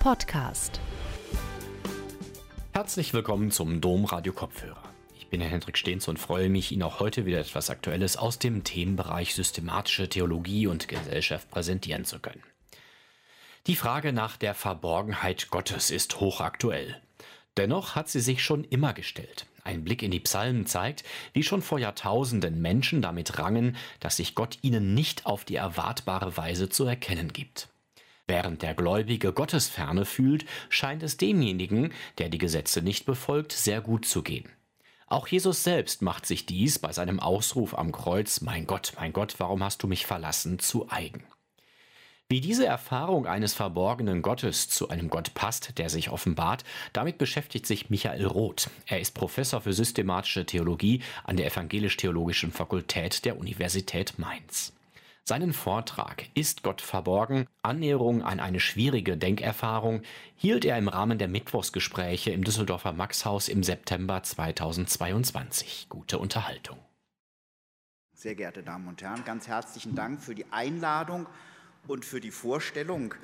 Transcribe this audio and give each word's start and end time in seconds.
Podcast. 0.00 0.80
Herzlich 2.72 3.12
willkommen 3.12 3.50
zum 3.50 3.82
Domradio 3.82 4.32
Kopfhörer. 4.32 4.82
Ich 5.18 5.26
bin 5.26 5.42
Herr 5.42 5.50
Hendrik 5.50 5.76
Stehns 5.76 6.08
und 6.08 6.18
freue 6.18 6.48
mich, 6.48 6.72
Ihnen 6.72 6.84
auch 6.84 7.00
heute 7.00 7.26
wieder 7.26 7.38
etwas 7.38 7.68
Aktuelles 7.68 8.16
aus 8.16 8.38
dem 8.38 8.64
Themenbereich 8.64 9.34
systematische 9.34 10.08
Theologie 10.08 10.66
und 10.66 10.88
Gesellschaft 10.88 11.50
präsentieren 11.50 12.06
zu 12.06 12.18
können. 12.18 12.42
Die 13.66 13.76
Frage 13.76 14.14
nach 14.14 14.38
der 14.38 14.54
Verborgenheit 14.54 15.50
Gottes 15.50 15.90
ist 15.90 16.18
hochaktuell. 16.18 16.98
Dennoch 17.58 17.94
hat 17.94 18.08
sie 18.08 18.20
sich 18.20 18.42
schon 18.42 18.64
immer 18.64 18.94
gestellt. 18.94 19.44
Ein 19.64 19.84
Blick 19.84 20.02
in 20.02 20.10
die 20.10 20.20
Psalmen 20.20 20.64
zeigt, 20.64 21.04
wie 21.34 21.42
schon 21.42 21.60
vor 21.60 21.78
Jahrtausenden 21.78 22.62
Menschen 22.62 23.02
damit 23.02 23.38
rangen, 23.38 23.76
dass 24.00 24.16
sich 24.16 24.34
Gott 24.34 24.56
ihnen 24.62 24.94
nicht 24.94 25.26
auf 25.26 25.44
die 25.44 25.56
erwartbare 25.56 26.38
Weise 26.38 26.70
zu 26.70 26.86
erkennen 26.86 27.34
gibt. 27.34 27.68
Während 28.30 28.62
der 28.62 28.74
Gläubige 28.74 29.32
Gottes 29.32 29.66
Ferne 29.66 30.04
fühlt, 30.04 30.44
scheint 30.68 31.02
es 31.02 31.16
demjenigen, 31.16 31.92
der 32.18 32.28
die 32.28 32.38
Gesetze 32.38 32.80
nicht 32.80 33.04
befolgt, 33.04 33.50
sehr 33.50 33.80
gut 33.80 34.06
zu 34.06 34.22
gehen. 34.22 34.48
Auch 35.08 35.26
Jesus 35.26 35.64
selbst 35.64 36.00
macht 36.00 36.26
sich 36.26 36.46
dies 36.46 36.78
bei 36.78 36.92
seinem 36.92 37.18
Ausruf 37.18 37.76
am 37.76 37.90
Kreuz 37.90 38.40
Mein 38.40 38.68
Gott, 38.68 38.92
mein 38.94 39.12
Gott, 39.12 39.34
warum 39.38 39.64
hast 39.64 39.82
du 39.82 39.88
mich 39.88 40.06
verlassen, 40.06 40.60
zu 40.60 40.88
eigen. 40.88 41.24
Wie 42.28 42.40
diese 42.40 42.66
Erfahrung 42.66 43.26
eines 43.26 43.52
verborgenen 43.52 44.22
Gottes 44.22 44.68
zu 44.68 44.90
einem 44.90 45.10
Gott 45.10 45.34
passt, 45.34 45.76
der 45.78 45.90
sich 45.90 46.10
offenbart, 46.10 46.62
damit 46.92 47.18
beschäftigt 47.18 47.66
sich 47.66 47.90
Michael 47.90 48.26
Roth. 48.26 48.70
Er 48.86 49.00
ist 49.00 49.12
Professor 49.14 49.60
für 49.60 49.72
systematische 49.72 50.46
Theologie 50.46 51.02
an 51.24 51.36
der 51.36 51.46
Evangelisch-Theologischen 51.46 52.52
Fakultät 52.52 53.24
der 53.24 53.38
Universität 53.40 54.20
Mainz. 54.20 54.72
Seinen 55.24 55.52
Vortrag 55.52 56.28
Ist 56.34 56.62
Gott 56.62 56.80
verborgen? 56.80 57.46
Annäherung 57.62 58.22
an 58.22 58.40
eine 58.40 58.58
schwierige 58.58 59.16
Denkerfahrung 59.16 60.02
hielt 60.34 60.64
er 60.64 60.76
im 60.78 60.88
Rahmen 60.88 61.18
der 61.18 61.28
Mittwochsgespräche 61.28 62.30
im 62.30 62.42
Düsseldorfer 62.42 62.92
Maxhaus 62.92 63.48
im 63.48 63.62
September 63.62 64.22
2022. 64.22 65.86
Gute 65.88 66.18
Unterhaltung. 66.18 66.78
Sehr 68.14 68.34
geehrte 68.34 68.62
Damen 68.62 68.88
und 68.88 69.00
Herren, 69.02 69.24
ganz 69.24 69.46
herzlichen 69.46 69.94
Dank 69.94 70.20
für 70.20 70.34
die 70.34 70.46
Einladung 70.50 71.26
und 71.86 72.04
für 72.04 72.20
die 72.20 72.32
Vorstellung 72.32 73.14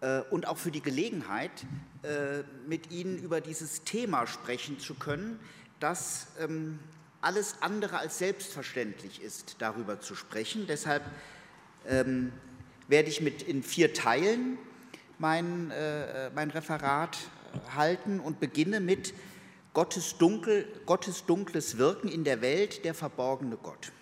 äh, 0.00 0.20
und 0.30 0.48
auch 0.48 0.56
für 0.56 0.70
die 0.70 0.82
Gelegenheit, 0.82 1.66
äh, 2.02 2.42
mit 2.66 2.90
Ihnen 2.90 3.18
über 3.18 3.40
dieses 3.40 3.84
Thema 3.84 4.26
sprechen 4.26 4.78
zu 4.78 4.94
können, 4.94 5.38
das 5.78 6.28
ähm, 6.40 6.78
alles 7.22 7.56
andere 7.60 7.98
als 7.98 8.18
selbstverständlich 8.18 9.22
ist, 9.22 9.56
darüber 9.60 10.00
zu 10.00 10.14
sprechen. 10.14 10.66
Deshalb 10.66 11.02
ähm, 11.88 12.32
werde 12.88 13.08
ich 13.08 13.20
mit 13.20 13.42
in 13.42 13.62
vier 13.62 13.94
Teilen 13.94 14.58
mein, 15.18 15.70
äh, 15.70 16.30
mein 16.34 16.50
Referat 16.50 17.16
halten 17.74 18.20
und 18.20 18.40
beginne 18.40 18.80
mit 18.80 19.14
Gottes, 19.72 20.18
Dunkel, 20.18 20.66
Gottes 20.84 21.24
dunkles 21.24 21.78
Wirken 21.78 22.08
in 22.08 22.24
der 22.24 22.42
Welt, 22.42 22.84
der 22.84 22.92
verborgene 22.92 23.56
Gott. 23.56 23.92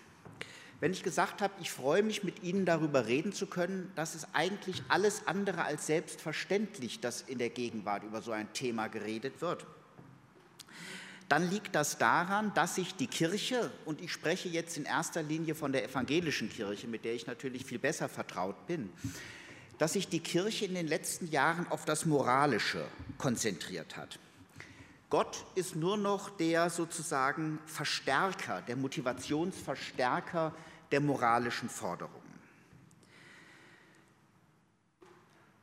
Wenn 0.79 0.91
ich 0.91 1.03
gesagt 1.03 1.43
habe, 1.43 1.53
ich 1.61 1.69
freue 1.69 2.01
mich, 2.01 2.23
mit 2.23 2.41
Ihnen 2.41 2.65
darüber 2.65 3.05
reden 3.05 3.33
zu 3.33 3.45
können, 3.45 3.91
das 3.95 4.15
ist 4.15 4.27
eigentlich 4.33 4.81
alles 4.87 5.27
andere 5.27 5.63
als 5.63 5.85
selbstverständlich, 5.85 7.01
dass 7.01 7.21
in 7.21 7.37
der 7.37 7.51
Gegenwart 7.51 8.03
über 8.03 8.23
so 8.23 8.31
ein 8.31 8.51
Thema 8.53 8.87
geredet 8.87 9.41
wird 9.41 9.67
dann 11.31 11.49
liegt 11.49 11.75
das 11.75 11.97
daran, 11.97 12.53
dass 12.55 12.75
sich 12.75 12.93
die 12.93 13.07
Kirche, 13.07 13.71
und 13.85 14.01
ich 14.01 14.11
spreche 14.11 14.49
jetzt 14.49 14.75
in 14.75 14.83
erster 14.83 15.23
Linie 15.23 15.55
von 15.55 15.71
der 15.71 15.85
evangelischen 15.85 16.49
Kirche, 16.49 16.87
mit 16.87 17.05
der 17.05 17.13
ich 17.13 17.25
natürlich 17.25 17.63
viel 17.63 17.79
besser 17.79 18.09
vertraut 18.09 18.67
bin, 18.67 18.89
dass 19.77 19.93
sich 19.93 20.09
die 20.09 20.19
Kirche 20.19 20.65
in 20.65 20.73
den 20.73 20.87
letzten 20.87 21.31
Jahren 21.31 21.69
auf 21.69 21.85
das 21.85 22.05
Moralische 22.05 22.85
konzentriert 23.17 23.95
hat. 23.95 24.19
Gott 25.09 25.45
ist 25.55 25.77
nur 25.77 25.95
noch 25.95 26.31
der 26.31 26.69
sozusagen 26.69 27.59
Verstärker, 27.65 28.61
der 28.63 28.75
Motivationsverstärker 28.75 30.53
der 30.91 30.99
moralischen 30.99 31.69
Forderungen. 31.69 32.19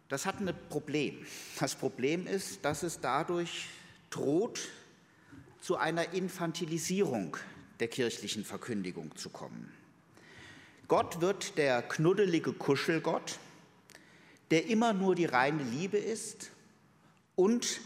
Das 0.09 0.25
hat 0.25 0.41
ein 0.41 0.51
Problem. 0.71 1.27
Das 1.61 1.75
Problem 1.75 2.27
ist, 2.27 2.65
dass 2.65 2.83
es 2.83 3.01
dadurch 3.01 3.67
droht, 4.09 4.61
zu 5.69 5.77
einer 5.77 6.15
Infantilisierung 6.15 7.37
der 7.79 7.89
kirchlichen 7.89 8.43
Verkündigung 8.43 9.15
zu 9.17 9.29
kommen. 9.29 9.71
Gott 10.87 11.21
wird 11.21 11.59
der 11.59 11.83
knuddelige 11.83 12.55
Kuschelgott, 12.55 13.39
der 14.51 14.65
immer 14.65 14.95
nur 14.95 15.15
die 15.15 15.27
reine 15.27 15.63
Liebe 15.63 15.99
ist 15.99 16.53
und 17.37 17.83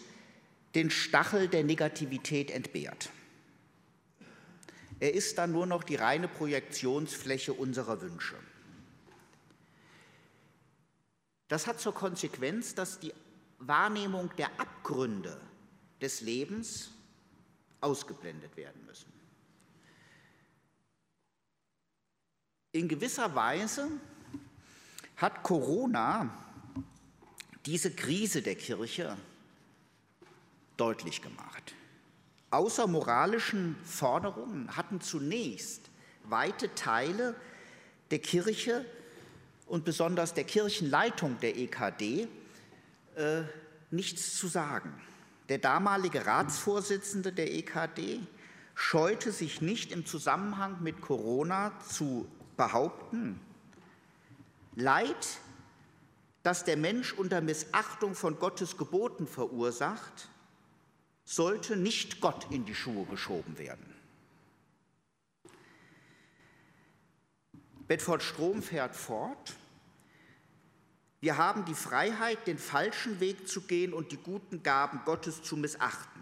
den 0.76 0.92
Stachel 0.92 1.48
der 1.48 1.64
Negativität 1.64 2.52
entbehrt. 2.52 3.10
Er 5.00 5.12
ist 5.12 5.38
dann 5.38 5.50
nur 5.50 5.66
noch 5.66 5.82
die 5.82 5.96
reine 5.96 6.28
Projektionsfläche 6.28 7.52
unserer 7.52 8.00
Wünsche. 8.00 8.36
Das 11.48 11.66
hat 11.66 11.80
zur 11.80 11.94
Konsequenz, 11.94 12.76
dass 12.76 13.00
die 13.00 13.12
Wahrnehmung 13.58 14.30
der 14.38 14.60
Abgründe 14.60 15.40
des 16.00 16.20
Lebens 16.20 16.91
ausgeblendet 17.82 18.56
werden 18.56 18.84
müssen. 18.86 19.12
In 22.72 22.88
gewisser 22.88 23.34
Weise 23.34 23.88
hat 25.16 25.42
Corona 25.42 26.30
diese 27.66 27.90
Krise 27.94 28.40
der 28.40 28.56
Kirche 28.56 29.16
deutlich 30.76 31.20
gemacht. 31.20 31.74
Außer 32.50 32.86
moralischen 32.86 33.76
Forderungen 33.84 34.74
hatten 34.76 35.00
zunächst 35.00 35.90
weite 36.24 36.74
Teile 36.74 37.34
der 38.10 38.18
Kirche 38.20 38.84
und 39.66 39.84
besonders 39.84 40.34
der 40.34 40.44
Kirchenleitung 40.44 41.38
der 41.40 41.56
EKD 41.56 42.28
äh, 43.16 43.42
nichts 43.90 44.36
zu 44.36 44.48
sagen. 44.48 44.92
Der 45.52 45.58
damalige 45.58 46.24
Ratsvorsitzende 46.24 47.30
der 47.30 47.52
EKD 47.52 48.20
scheute 48.74 49.32
sich 49.32 49.60
nicht 49.60 49.92
im 49.92 50.06
Zusammenhang 50.06 50.82
mit 50.82 51.02
Corona 51.02 51.78
zu 51.80 52.26
behaupten, 52.56 53.38
Leid, 54.74 55.26
das 56.42 56.64
der 56.64 56.78
Mensch 56.78 57.12
unter 57.12 57.42
Missachtung 57.42 58.14
von 58.14 58.38
Gottes 58.38 58.78
Geboten 58.78 59.26
verursacht, 59.26 60.30
sollte 61.26 61.76
nicht 61.76 62.22
Gott 62.22 62.46
in 62.48 62.64
die 62.64 62.74
Schuhe 62.74 63.04
geschoben 63.04 63.58
werden. 63.58 63.94
Bedford 67.86 68.22
Strom 68.22 68.62
fährt 68.62 68.96
fort. 68.96 69.54
Wir 71.22 71.36
haben 71.36 71.64
die 71.64 71.74
Freiheit, 71.74 72.48
den 72.48 72.58
falschen 72.58 73.20
Weg 73.20 73.46
zu 73.46 73.60
gehen 73.60 73.94
und 73.94 74.10
die 74.10 74.16
guten 74.16 74.64
Gaben 74.64 75.02
Gottes 75.04 75.40
zu 75.44 75.56
missachten. 75.56 76.20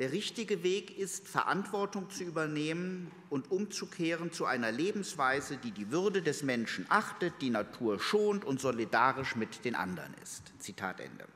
Der 0.00 0.10
richtige 0.10 0.64
Weg 0.64 0.98
ist, 0.98 1.28
Verantwortung 1.28 2.10
zu 2.10 2.24
übernehmen 2.24 3.12
und 3.28 3.52
umzukehren 3.52 4.32
zu 4.32 4.46
einer 4.46 4.72
Lebensweise, 4.72 5.56
die 5.56 5.70
die 5.70 5.92
Würde 5.92 6.20
des 6.20 6.42
Menschen 6.42 6.84
achtet, 6.88 7.34
die 7.40 7.50
Natur 7.50 8.00
schont 8.00 8.44
und 8.44 8.60
solidarisch 8.60 9.36
mit 9.36 9.64
den 9.64 9.76
anderen 9.76 10.12
ist. 10.20 10.42
Zitat 10.58 10.98
Ende. 10.98 11.26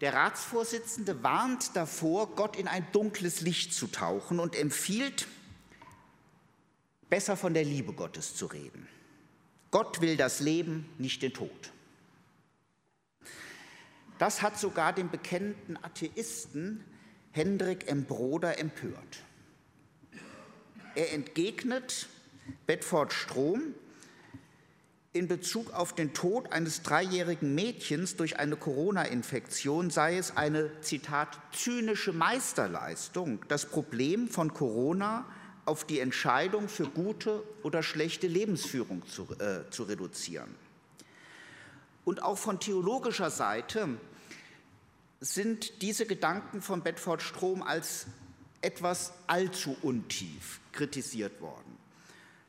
Der 0.00 0.14
Ratsvorsitzende 0.14 1.22
warnt 1.22 1.76
davor, 1.76 2.34
Gott 2.36 2.56
in 2.56 2.68
ein 2.68 2.86
dunkles 2.92 3.42
Licht 3.42 3.74
zu 3.74 3.88
tauchen 3.88 4.40
und 4.40 4.56
empfiehlt, 4.56 5.26
besser 7.10 7.36
von 7.36 7.52
der 7.52 7.64
Liebe 7.64 7.92
Gottes 7.92 8.34
zu 8.34 8.46
reden. 8.46 8.88
Gott 9.74 10.00
will 10.00 10.16
das 10.16 10.38
Leben, 10.38 10.88
nicht 10.98 11.20
den 11.20 11.32
Tod. 11.32 11.72
Das 14.20 14.40
hat 14.40 14.56
sogar 14.56 14.92
den 14.92 15.10
bekennenden 15.10 15.76
Atheisten 15.82 16.84
Hendrik 17.32 17.90
M. 17.90 18.04
Broder 18.04 18.60
empört. 18.60 19.24
Er 20.94 21.12
entgegnet 21.12 22.06
Bedford 22.68 23.12
Strom, 23.12 23.74
in 25.12 25.26
Bezug 25.26 25.72
auf 25.72 25.92
den 25.92 26.14
Tod 26.14 26.52
eines 26.52 26.82
dreijährigen 26.82 27.56
Mädchens 27.56 28.14
durch 28.14 28.38
eine 28.38 28.54
Corona-Infektion 28.54 29.90
sei 29.90 30.18
es 30.18 30.36
eine, 30.36 30.70
Zitat, 30.82 31.36
zynische 31.50 32.12
Meisterleistung, 32.12 33.44
das 33.48 33.66
Problem 33.66 34.28
von 34.28 34.54
Corona 34.54 35.26
auf 35.66 35.84
die 35.84 36.00
Entscheidung 36.00 36.68
für 36.68 36.88
gute 36.88 37.42
oder 37.62 37.82
schlechte 37.82 38.26
Lebensführung 38.26 39.06
zu, 39.06 39.26
äh, 39.38 39.70
zu 39.70 39.84
reduzieren. 39.84 40.54
Und 42.04 42.22
auch 42.22 42.36
von 42.36 42.60
theologischer 42.60 43.30
Seite 43.30 43.88
sind 45.20 45.80
diese 45.80 46.06
Gedanken 46.06 46.60
von 46.60 46.82
Bedford 46.82 47.22
Strom 47.22 47.62
als 47.62 48.06
etwas 48.60 49.12
allzu 49.26 49.76
untief 49.82 50.60
kritisiert 50.72 51.40
worden. 51.40 51.78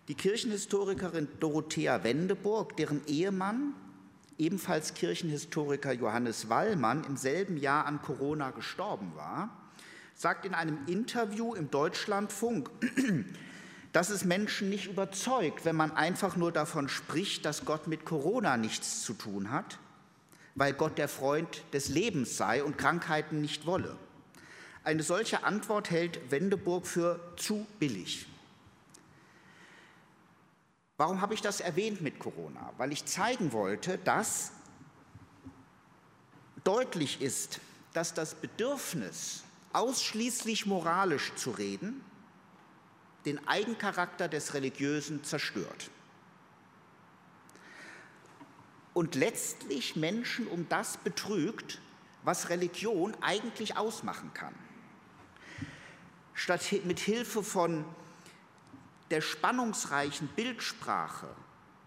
Die 0.08 0.16
Kirchenhistorikerin 0.16 1.28
Dorothea 1.40 2.04
Wendeburg, 2.04 2.76
deren 2.78 3.06
Ehemann 3.08 3.74
ebenfalls 4.38 4.94
Kirchenhistoriker 4.94 5.94
Johannes 5.94 6.50
Wallmann 6.50 7.04
im 7.06 7.18
selben 7.18 7.58
Jahr 7.58 7.86
an 7.86 8.02
Corona 8.02 8.52
gestorben 8.52 9.14
war, 9.16 9.50
sagt 10.16 10.46
in 10.46 10.54
einem 10.54 10.80
Interview 10.88 11.54
im 11.54 11.70
Deutschlandfunk, 11.70 12.70
dass 13.92 14.10
es 14.10 14.26
Menschen 14.26 14.70
nicht 14.70 14.88
überzeugt, 14.88 15.66
wenn 15.66 15.76
man 15.76 15.92
einfach 15.92 16.36
nur 16.36 16.52
davon 16.52 16.90
spricht, 16.90 17.46
dass 17.46 17.66
Gott 17.66 17.88
mit 17.88 18.06
Corona 18.06 18.58
nichts 18.58 19.04
zu 19.04 19.14
tun 19.14 19.52
hat, 19.52 19.78
weil 20.56 20.74
Gott 20.74 20.98
der 20.98 21.08
Freund 21.08 21.64
des 21.74 21.90
Lebens 21.90 22.38
sei 22.38 22.64
und 22.64 22.78
Krankheiten 22.78 23.42
nicht 23.42 23.66
wolle. 23.66 23.96
Eine 24.84 25.04
solche 25.04 25.44
Antwort 25.44 25.90
hält 25.92 26.32
Wendeburg 26.32 26.88
für 26.88 27.20
zu 27.38 27.66
billig. 27.80 28.28
Warum 30.98 31.22
habe 31.22 31.34
ich 31.34 31.42
das 31.42 31.60
erwähnt 31.60 32.02
mit 32.02 32.20
Corona? 32.20 32.72
Weil 32.78 32.94
ich 32.94 33.06
zeigen 33.06 33.52
wollte, 33.52 33.98
dass 33.98 34.52
deutlich 36.64 37.22
ist, 37.22 37.60
dass 37.94 38.14
das 38.14 38.36
Bedürfnis, 38.36 39.45
ausschließlich 39.76 40.66
moralisch 40.66 41.34
zu 41.36 41.52
reden, 41.52 42.02
den 43.26 43.46
Eigencharakter 43.48 44.28
des 44.28 44.54
Religiösen 44.54 45.24
zerstört. 45.24 45.90
Und 48.94 49.16
letztlich 49.16 49.96
Menschen 49.96 50.48
um 50.48 50.70
das 50.70 50.98
betrügt, 50.98 51.82
was 52.24 52.50
Religion 52.50 53.16
eigentlich 53.22 53.78
ausmachen 53.78 54.34
kann. 54.34 54.56
Statt 56.34 56.62
mit 56.86 57.00
Hilfe 57.00 57.44
von 57.44 57.84
der 59.12 59.22
spannungsreichen 59.22 60.28
Bildsprache 60.30 61.28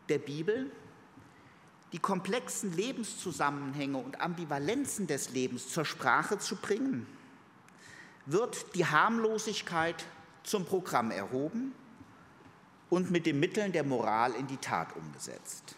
der 0.09 0.19
Bibel 0.19 0.71
die 1.93 1.99
komplexen 1.99 2.77
Lebenszusammenhänge 2.77 3.97
und 3.97 4.21
Ambivalenzen 4.21 5.07
des 5.07 5.31
Lebens 5.31 5.71
zur 5.71 5.87
Sprache 5.87 6.39
zu 6.39 6.57
bringen, 6.57 7.07
wird 8.29 8.75
die 8.75 8.87
Harmlosigkeit 8.87 10.05
zum 10.45 10.65
Programm 10.65 11.11
erhoben 11.11 11.73
und 12.91 13.11
mit 13.11 13.27
den 13.27 13.41
Mitteln 13.41 13.73
der 13.73 13.85
Moral 13.85 14.33
in 14.35 14.47
die 14.47 14.57
Tat 14.57 14.95
umgesetzt. 14.97 15.75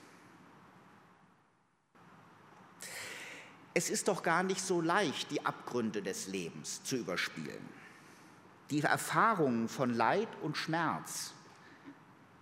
Es 3.72 3.88
ist 3.88 4.08
doch 4.08 4.22
gar 4.22 4.42
nicht 4.42 4.60
so 4.60 4.80
leicht, 4.80 5.30
die 5.30 5.46
Abgründe 5.46 6.02
des 6.02 6.26
Lebens 6.26 6.82
zu 6.84 6.96
überspielen 6.96 7.80
die 8.70 8.80
Erfahrungen 8.80 9.68
von 9.68 9.92
Leid 9.92 10.28
und 10.42 10.56
Schmerz, 10.56 11.32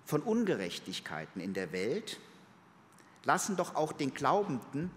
von 0.04 0.22
Ungerechtigkeiten 0.22 1.40
in 1.40 1.54
der 1.54 1.72
Welt 1.72 2.18
lassen 3.24 3.56
doch 3.56 3.74
auch 3.74 3.92
den 3.92 4.14
Glaubenden 4.14 4.90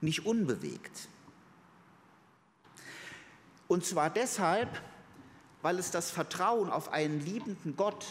nicht 0.00 0.26
unbewegt. 0.26 1.08
Und 3.68 3.84
zwar 3.84 4.10
deshalb, 4.10 4.82
weil 5.62 5.78
es 5.78 5.90
das 5.90 6.10
Vertrauen 6.10 6.70
auf 6.70 6.92
einen 6.92 7.20
liebenden 7.20 7.76
Gott 7.76 8.06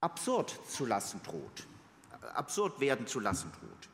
absurd 0.00 0.58
zu 0.68 0.86
lassen 0.86 1.20
droht, 1.22 1.66
absurd 2.34 2.80
werden 2.80 3.06
zu 3.06 3.20
lassen 3.20 3.52
droht. 3.52 3.88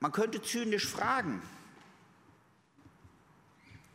Man 0.00 0.12
könnte 0.12 0.40
zynisch 0.40 0.86
fragen, 0.86 1.42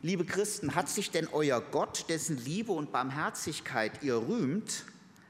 Liebe 0.05 0.25
Christen, 0.25 0.75
hat 0.75 0.89
sich 0.89 1.11
denn 1.11 1.29
euer 1.31 1.61
Gott, 1.61 2.09
dessen 2.09 2.35
Liebe 2.35 2.73
und 2.73 2.91
Barmherzigkeit 2.91 4.03
ihr 4.03 4.17
rühmt, 4.17 4.83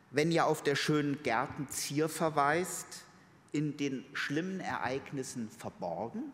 wenn 0.09 0.31
ihr 0.31 0.47
auf 0.47 0.63
der 0.63 0.75
schönen 0.75 1.21
Gärten 1.21 1.69
Zier 1.69 2.09
verweist, 2.09 3.02
in 3.53 3.77
den 3.77 4.05
schlimmen 4.13 4.59
Ereignissen 4.59 5.49
verborgen? 5.49 6.33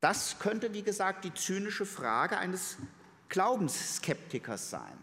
Das 0.00 0.38
könnte, 0.38 0.74
wie 0.74 0.82
gesagt, 0.82 1.24
die 1.24 1.32
zynische 1.32 1.86
Frage 1.86 2.36
eines 2.36 2.76
Glaubensskeptikers 3.28 4.70
sein. 4.70 4.98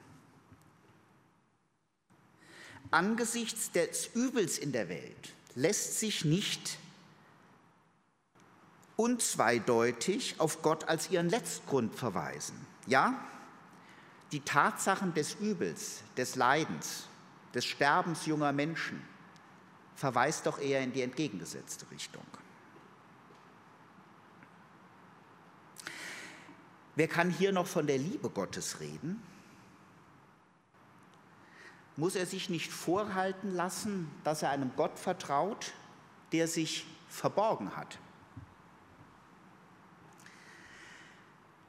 Angesichts 2.92 3.72
des 3.72 4.08
Übels 4.14 4.58
in 4.58 4.72
der 4.72 4.90
Welt 4.90 5.34
lässt 5.56 6.00
sich 6.00 6.24
nicht 6.24 6.78
unzweideutig 8.96 10.40
auf 10.40 10.62
Gott 10.62 10.86
als 10.90 11.12
ihren 11.12 11.30
Letztgrund 11.30 11.96
verweisen. 11.96 12.56
Ja, 12.88 13.24
die 14.31 14.42
Tatsachen 14.42 15.13
des 15.13 15.36
Übels, 15.36 16.02
des 16.18 16.36
Leidens, 16.36 17.06
des 17.57 17.65
Sterbens 17.65 18.27
junger 18.27 18.54
Menschen 18.54 19.01
verweist 19.95 20.45
doch 20.45 20.59
eher 20.59 20.81
in 20.81 20.94
die 20.94 21.01
entgegengesetzte 21.01 21.89
Richtung. 21.89 22.25
Wer 26.94 27.07
kann 27.07 27.31
hier 27.31 27.51
noch 27.51 27.65
von 27.65 27.88
der 27.88 27.98
Liebe 27.98 28.30
Gottes 28.30 28.80
reden? 28.80 29.24
Muss 31.95 32.15
er 32.15 32.27
sich 32.27 32.48
nicht 32.48 32.71
vorhalten 32.71 33.50
lassen, 33.50 34.07
dass 34.24 34.44
er 34.44 34.51
einem 34.51 34.71
Gott 34.75 35.00
vertraut, 35.00 35.74
der 36.33 36.48
sich 36.48 36.86
verborgen 37.10 37.75
hat, 37.75 37.98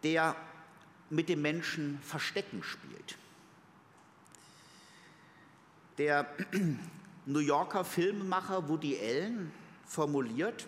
der 0.03 0.37
mit 1.09 1.31
dem 1.31 1.41
Menschen 1.41 1.99
Verstecken 2.03 2.63
spielt. 2.63 3.17
Der 5.99 6.27
New 7.27 7.41
Yorker 7.41 7.85
Filmemacher 7.85 8.69
Woody 8.69 8.99
Allen 8.99 9.53
formuliert, 9.85 10.67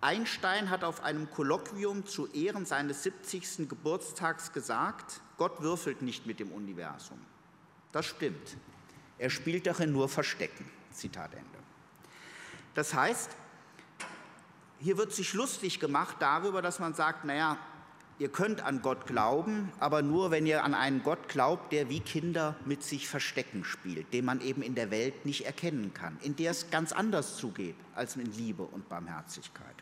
Einstein 0.00 0.70
hat 0.70 0.84
auf 0.84 1.02
einem 1.02 1.30
Kolloquium 1.30 2.06
zu 2.06 2.26
Ehren 2.32 2.64
seines 2.64 3.02
70. 3.02 3.68
Geburtstags 3.68 4.52
gesagt, 4.52 5.20
Gott 5.36 5.60
würfelt 5.60 6.02
nicht 6.02 6.26
mit 6.26 6.40
dem 6.40 6.50
Universum. 6.52 7.18
Das 7.92 8.06
stimmt. 8.06 8.56
Er 9.18 9.30
spielt 9.30 9.66
darin 9.66 9.92
nur 9.92 10.08
Verstecken. 10.08 10.70
Zitat 10.92 11.32
Ende. 11.34 11.58
Das 12.74 12.94
heißt, 12.94 13.30
hier 14.78 14.96
wird 14.96 15.12
sich 15.12 15.34
lustig 15.34 15.80
gemacht 15.80 16.16
darüber, 16.20 16.62
dass 16.62 16.78
man 16.78 16.94
sagt, 16.94 17.24
naja, 17.24 17.58
Ihr 18.18 18.30
könnt 18.30 18.62
an 18.62 18.80
Gott 18.80 19.06
glauben, 19.06 19.70
aber 19.78 20.00
nur, 20.00 20.30
wenn 20.30 20.46
ihr 20.46 20.64
an 20.64 20.72
einen 20.72 21.02
Gott 21.02 21.28
glaubt, 21.28 21.70
der 21.72 21.90
wie 21.90 22.00
Kinder 22.00 22.56
mit 22.64 22.82
sich 22.82 23.08
Verstecken 23.08 23.62
spielt, 23.62 24.10
den 24.14 24.24
man 24.24 24.40
eben 24.40 24.62
in 24.62 24.74
der 24.74 24.90
Welt 24.90 25.26
nicht 25.26 25.44
erkennen 25.44 25.92
kann, 25.92 26.16
in 26.22 26.34
der 26.34 26.52
es 26.52 26.70
ganz 26.70 26.92
anders 26.92 27.36
zugeht 27.36 27.76
als 27.94 28.16
in 28.16 28.32
Liebe 28.32 28.62
und 28.62 28.88
Barmherzigkeit. 28.88 29.76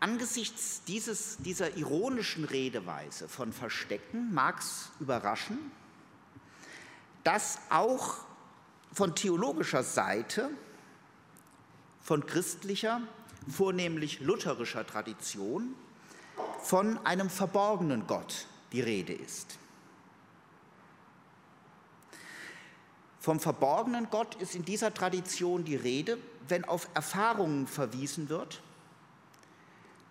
Angesichts 0.00 0.82
dieses, 0.84 1.36
dieser 1.38 1.76
ironischen 1.76 2.44
Redeweise 2.44 3.28
von 3.28 3.52
Verstecken 3.52 4.32
mag 4.32 4.60
es 4.60 4.90
überraschen, 5.00 5.58
dass 7.24 7.58
auch 7.68 8.18
von 8.92 9.14
theologischer 9.14 9.82
Seite, 9.82 10.48
von 12.00 12.24
christlicher, 12.24 13.02
vornehmlich 13.48 14.20
lutherischer 14.20 14.86
Tradition, 14.86 15.74
von 16.62 16.98
einem 17.06 17.30
verborgenen 17.30 18.06
Gott 18.06 18.46
die 18.72 18.80
Rede 18.80 19.12
ist. 19.12 19.58
Vom 23.20 23.40
verborgenen 23.40 24.08
Gott 24.10 24.34
ist 24.36 24.54
in 24.54 24.64
dieser 24.64 24.92
Tradition 24.94 25.64
die 25.64 25.76
Rede, 25.76 26.18
wenn 26.48 26.64
auf 26.64 26.88
Erfahrungen 26.94 27.66
verwiesen 27.66 28.28
wird, 28.28 28.62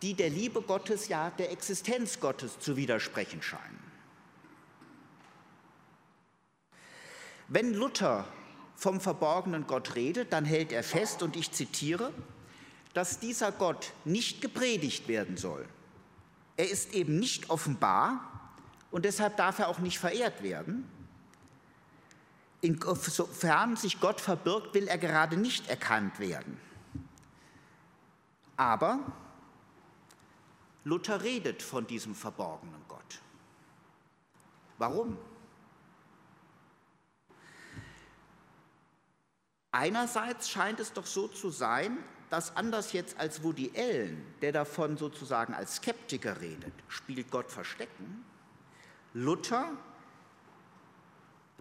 die 0.02 0.14
der 0.14 0.30
Liebe 0.30 0.62
Gottes, 0.62 1.08
ja 1.08 1.30
der 1.32 1.52
Existenz 1.52 2.20
Gottes 2.20 2.60
zu 2.60 2.76
widersprechen 2.76 3.42
scheinen. 3.42 3.80
Wenn 7.48 7.74
Luther 7.74 8.28
vom 8.76 9.00
verborgenen 9.00 9.68
Gott 9.68 9.96
redet, 9.96 10.34
dann 10.34 10.44
hält 10.44 10.72
er 10.72 10.84
fest, 10.84 11.24
und 11.24 11.36
ich 11.36 11.52
zitiere, 11.52 12.12
dass 12.96 13.20
dieser 13.20 13.52
Gott 13.52 13.92
nicht 14.06 14.42
gepredigt 14.42 15.10
werden 15.10 15.36
soll. 15.36 15.68
Er 16.56 16.70
ist 16.70 16.94
eben 16.94 17.20
nicht 17.20 17.50
offenbar 17.50 18.50
und 18.90 19.04
deshalb 19.04 19.36
darf 19.36 19.60
er 19.60 19.68
auch 19.68 19.80
nicht 19.80 20.00
verehrt 20.00 20.42
werden. 20.42 20.90
Insofern 22.62 23.76
sich 23.76 24.00
Gott 24.00 24.22
verbirgt, 24.22 24.74
will 24.74 24.88
er 24.88 24.98
gerade 24.98 25.36
nicht 25.36 25.70
erkannt 25.70 26.20
werden. 26.20 26.58
Aber 28.56 29.00
Luther 30.86 31.22
redet 31.22 31.62
von 31.62 31.86
diesem 31.86 32.16
verborgenen 32.16 32.82
Gott. 32.88 33.20
Warum? 34.78 35.18
Einerseits 39.74 40.50
scheint 40.50 40.80
es 40.80 40.94
doch 40.94 41.06
so 41.06 41.28
zu 41.28 41.50
sein, 41.50 41.98
dass 42.30 42.56
anders 42.56 42.94
jetzt 42.94 43.20
als 43.20 43.44
Woody 43.44 43.72
Allen, 43.76 44.26
der 44.42 44.52
davon 44.52 44.98
sozusagen 44.98 45.54
als 45.54 45.78
Skeptiker 45.78 46.42
redet, 46.42 46.74
spielt 46.88 47.30
Gott 47.32 47.52
Verstecken, 47.52 48.26
Luther 49.14 49.72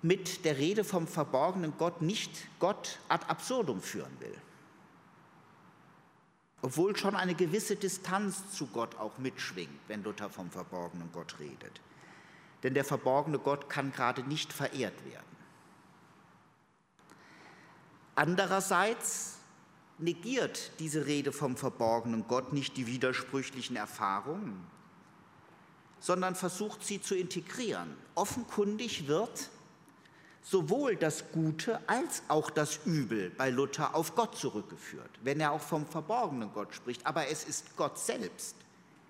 mit 0.03 0.45
der 0.45 0.59
Rede 0.59 0.85
vom 0.85 1.07
verborgenen 1.07 1.75
Gott 1.79 2.03
nicht 2.03 2.31
Gott 2.59 2.99
ad 3.09 3.27
absurdum 3.29 3.81
führen 3.81 4.21
will. 4.21 4.37
Obwohl 6.61 6.97
schon 6.97 7.15
eine 7.15 7.35
gewisse 7.35 7.77
Distanz 7.77 8.51
zu 8.53 8.67
Gott 8.67 8.97
auch 8.99 9.19
mitschwingt, 9.19 9.81
wenn 9.89 10.03
Luther 10.03 10.31
vom 10.31 10.51
verborgenen 10.51 11.11
Gott 11.13 11.39
redet. 11.39 11.81
Denn 12.63 12.75
der 12.75 12.85
verborgene 12.85 13.39
Gott 13.39 13.69
kann 13.69 13.93
gerade 13.93 14.23
nicht 14.23 14.53
verehrt 14.53 15.05
werden. 15.05 15.25
Andererseits 18.15 19.34
negiert 19.99 20.73
diese 20.79 21.07
Rede 21.07 21.33
vom 21.33 21.57
verborgenen 21.57 22.27
Gott 22.27 22.53
nicht 22.53 22.77
die 22.77 22.87
widersprüchlichen 22.87 23.77
Erfahrungen, 23.77 24.67
sondern 26.01 26.35
versucht 26.35 26.85
sie 26.85 27.01
zu 27.01 27.15
integrieren. 27.15 27.97
Offenkundig 28.15 29.07
wird 29.07 29.51
sowohl 30.43 30.97
das 30.97 31.33
Gute 31.33 31.81
als 31.89 32.23
auch 32.29 32.51
das 32.51 32.81
Übel 32.85 33.31
bei 33.31 33.51
Luther 33.51 33.95
auf 33.95 34.15
Gott 34.15 34.37
zurückgeführt, 34.37 35.11
wenn 35.23 35.41
er 35.41 35.53
auch 35.53 35.61
vom 35.61 35.87
verborgenen 35.87 36.53
Gott 36.53 36.75
spricht. 36.75 37.07
Aber 37.07 37.29
es 37.29 37.45
ist 37.45 37.77
Gott 37.77 37.99
selbst, 37.99 38.55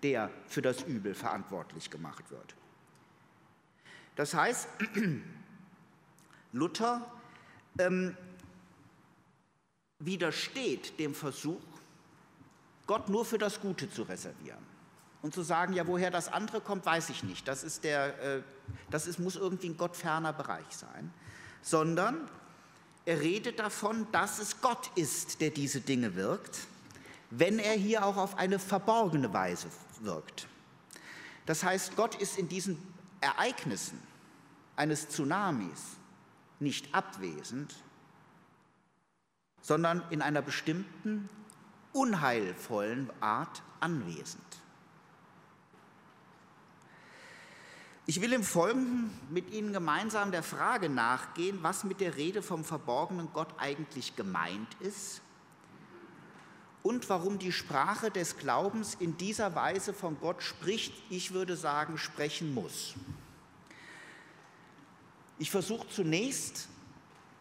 der 0.02 0.30
für 0.46 0.62
das 0.62 0.82
Übel 0.82 1.14
verantwortlich 1.14 1.90
gemacht 1.90 2.30
wird. 2.30 2.54
Das 4.14 4.34
heißt, 4.34 4.68
Luther 6.52 7.10
ähm, 7.78 8.16
widersteht 9.98 10.98
dem 10.98 11.14
Versuch, 11.14 11.60
Gott 12.86 13.08
nur 13.08 13.24
für 13.24 13.38
das 13.38 13.60
Gute 13.60 13.90
zu 13.90 14.02
reservieren. 14.02 14.74
Und 15.22 15.32
zu 15.32 15.42
sagen, 15.42 15.72
ja, 15.72 15.86
woher 15.86 16.10
das 16.10 16.28
andere 16.28 16.60
kommt, 16.60 16.84
weiß 16.84 17.08
ich 17.08 17.22
nicht. 17.22 17.48
Das, 17.48 17.64
ist 17.64 17.82
der, 17.82 18.22
äh, 18.22 18.42
das 18.90 19.06
ist, 19.06 19.18
muss 19.18 19.36
irgendwie 19.36 19.70
ein 19.70 19.76
gottferner 19.76 20.34
Bereich 20.34 20.66
sein. 20.70 21.10
Sondern 21.62 22.28
er 23.06 23.20
redet 23.20 23.58
davon, 23.58 24.06
dass 24.12 24.38
es 24.38 24.60
Gott 24.60 24.90
ist, 24.96 25.40
der 25.40 25.48
diese 25.48 25.80
Dinge 25.80 26.14
wirkt, 26.14 26.66
wenn 27.30 27.58
er 27.58 27.72
hier 27.72 28.04
auch 28.04 28.18
auf 28.18 28.36
eine 28.36 28.58
verborgene 28.58 29.32
Weise 29.32 29.68
wirkt. 30.00 30.46
Das 31.46 31.64
heißt, 31.64 31.96
Gott 31.96 32.14
ist 32.16 32.38
in 32.38 32.48
diesen 32.48 32.78
Ereignissen 33.20 34.00
eines 34.76 35.08
Tsunamis 35.08 35.96
nicht 36.60 36.94
abwesend, 36.94 37.74
sondern 39.64 40.02
in 40.10 40.20
einer 40.20 40.42
bestimmten 40.42 41.30
unheilvollen 41.94 43.08
Art 43.20 43.62
anwesend. 43.80 44.44
Ich 48.04 48.20
will 48.20 48.34
im 48.34 48.42
Folgenden 48.42 49.10
mit 49.30 49.50
Ihnen 49.54 49.72
gemeinsam 49.72 50.32
der 50.32 50.42
Frage 50.42 50.90
nachgehen, 50.90 51.60
was 51.62 51.84
mit 51.84 52.02
der 52.02 52.16
Rede 52.16 52.42
vom 52.42 52.62
verborgenen 52.62 53.30
Gott 53.32 53.48
eigentlich 53.56 54.14
gemeint 54.16 54.68
ist 54.80 55.22
und 56.82 57.08
warum 57.08 57.38
die 57.38 57.50
Sprache 57.50 58.10
des 58.10 58.36
Glaubens 58.36 58.94
in 59.00 59.16
dieser 59.16 59.54
Weise 59.54 59.94
von 59.94 60.20
Gott 60.20 60.42
spricht, 60.42 60.92
ich 61.08 61.32
würde 61.32 61.56
sagen, 61.56 61.96
sprechen 61.96 62.52
muss. 62.52 62.92
Ich 65.38 65.50
versuche 65.50 65.88
zunächst 65.88 66.68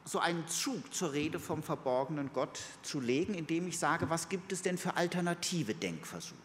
so 0.05 0.19
einen 0.19 0.47
Zug 0.47 0.93
zur 0.93 1.13
Rede 1.13 1.39
vom 1.39 1.63
verborgenen 1.63 2.31
Gott 2.33 2.59
zu 2.81 2.99
legen, 2.99 3.33
indem 3.33 3.67
ich 3.67 3.79
sage, 3.79 4.09
was 4.09 4.29
gibt 4.29 4.51
es 4.51 4.61
denn 4.61 4.77
für 4.77 4.97
alternative 4.97 5.73
Denkversuche? 5.73 6.37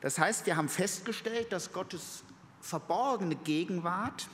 Das 0.00 0.18
heißt, 0.18 0.46
wir 0.46 0.56
haben 0.56 0.68
festgestellt, 0.68 1.52
dass 1.52 1.72
Gottes 1.72 2.24
verborgene 2.60 3.36
Gegenwart 3.36 4.28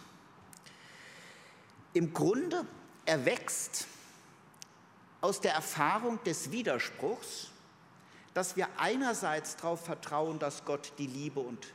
im 1.92 2.12
Grunde 2.12 2.66
erwächst 3.04 3.86
aus 5.20 5.40
der 5.40 5.52
Erfahrung 5.52 6.22
des 6.24 6.50
Widerspruchs, 6.50 7.48
dass 8.34 8.56
wir 8.56 8.68
einerseits 8.78 9.56
darauf 9.56 9.84
vertrauen, 9.84 10.38
dass 10.38 10.64
Gott 10.64 10.94
die 10.98 11.06
Liebe 11.06 11.40
und 11.40 11.66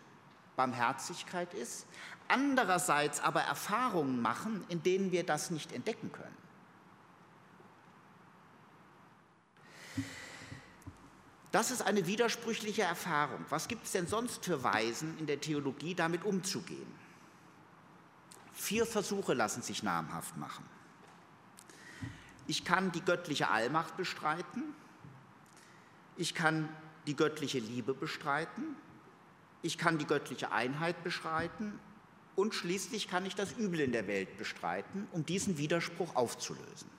Barmherzigkeit 0.58 1.54
ist, 1.54 1.86
andererseits 2.28 3.22
aber 3.22 3.42
Erfahrungen 3.44 4.22
machen, 4.22 4.66
in 4.68 4.84
denen 4.84 5.14
wir 5.14 5.24
das 5.24 5.52
nicht 5.52 5.72
entdecken 5.72 6.12
können. 6.12 6.36
Das 11.52 11.72
ist 11.72 11.82
eine 11.82 12.06
widersprüchliche 12.08 12.82
Erfahrung. 12.82 13.46
Was 13.50 13.70
gibt 13.70 13.86
es 13.86 13.94
denn 13.94 14.08
sonst 14.08 14.44
für 14.44 14.64
Weisen 14.64 15.18
in 15.18 15.28
der 15.28 15.40
Theologie, 15.40 15.96
damit 15.96 16.26
umzugehen? 16.26 16.92
Vier 18.54 18.86
Versuche 18.86 19.34
lassen 19.34 19.62
sich 19.62 19.84
namhaft 19.84 20.36
machen. 20.36 20.66
Ich 22.48 22.66
kann 22.66 22.92
die 22.92 23.02
göttliche 23.02 23.50
Allmacht 23.50 23.96
bestreiten, 23.96 24.64
ich 26.16 26.34
kann 26.34 26.68
die 27.06 27.16
göttliche 27.16 27.60
Liebe 27.60 27.94
bestreiten, 27.94 28.76
ich 29.62 29.78
kann 29.78 29.98
die 29.98 30.06
göttliche 30.06 30.52
Einheit 30.52 31.04
bestreiten 31.04 31.80
und 32.36 32.54
schließlich 32.54 33.08
kann 33.08 33.26
ich 33.26 33.36
das 33.36 33.54
Übel 33.54 33.80
in 33.80 33.92
der 33.92 34.08
Welt 34.08 34.38
bestreiten, 34.38 35.08
um 35.12 35.26
diesen 35.26 35.58
Widerspruch 35.58 36.16
aufzulösen. 36.16 36.90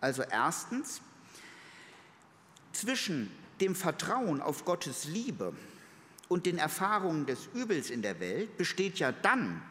Also 0.00 0.22
erstens, 0.22 1.00
zwischen 2.72 3.30
dem 3.60 3.76
Vertrauen 3.76 4.40
auf 4.40 4.64
Gottes 4.64 5.04
Liebe 5.04 5.54
und 6.28 6.46
den 6.46 6.58
Erfahrungen 6.58 7.26
des 7.26 7.48
Übels 7.54 7.90
in 7.90 8.02
der 8.02 8.18
Welt 8.18 8.56
besteht 8.56 8.98
ja 8.98 9.12
dann 9.12 9.62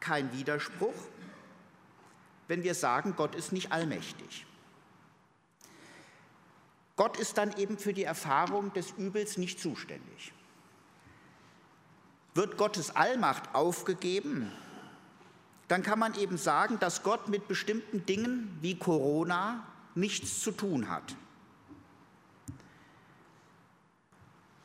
kein 0.00 0.32
Widerspruch, 0.32 0.94
wenn 2.48 2.62
wir 2.62 2.74
sagen, 2.74 3.14
Gott 3.16 3.34
ist 3.34 3.52
nicht 3.52 3.70
allmächtig. 3.72 4.46
Gott 6.96 7.18
ist 7.18 7.38
dann 7.38 7.56
eben 7.56 7.78
für 7.78 7.92
die 7.92 8.04
Erfahrung 8.04 8.72
des 8.72 8.92
Übels 8.92 9.36
nicht 9.36 9.60
zuständig. 9.60 10.32
Wird 12.34 12.56
Gottes 12.56 12.94
Allmacht 12.94 13.54
aufgegeben, 13.54 14.50
dann 15.68 15.82
kann 15.82 15.98
man 15.98 16.14
eben 16.18 16.36
sagen, 16.36 16.78
dass 16.78 17.02
Gott 17.02 17.28
mit 17.28 17.48
bestimmten 17.48 18.04
Dingen 18.04 18.58
wie 18.60 18.78
Corona 18.78 19.64
nichts 19.94 20.40
zu 20.40 20.50
tun 20.50 20.90
hat. 20.90 21.16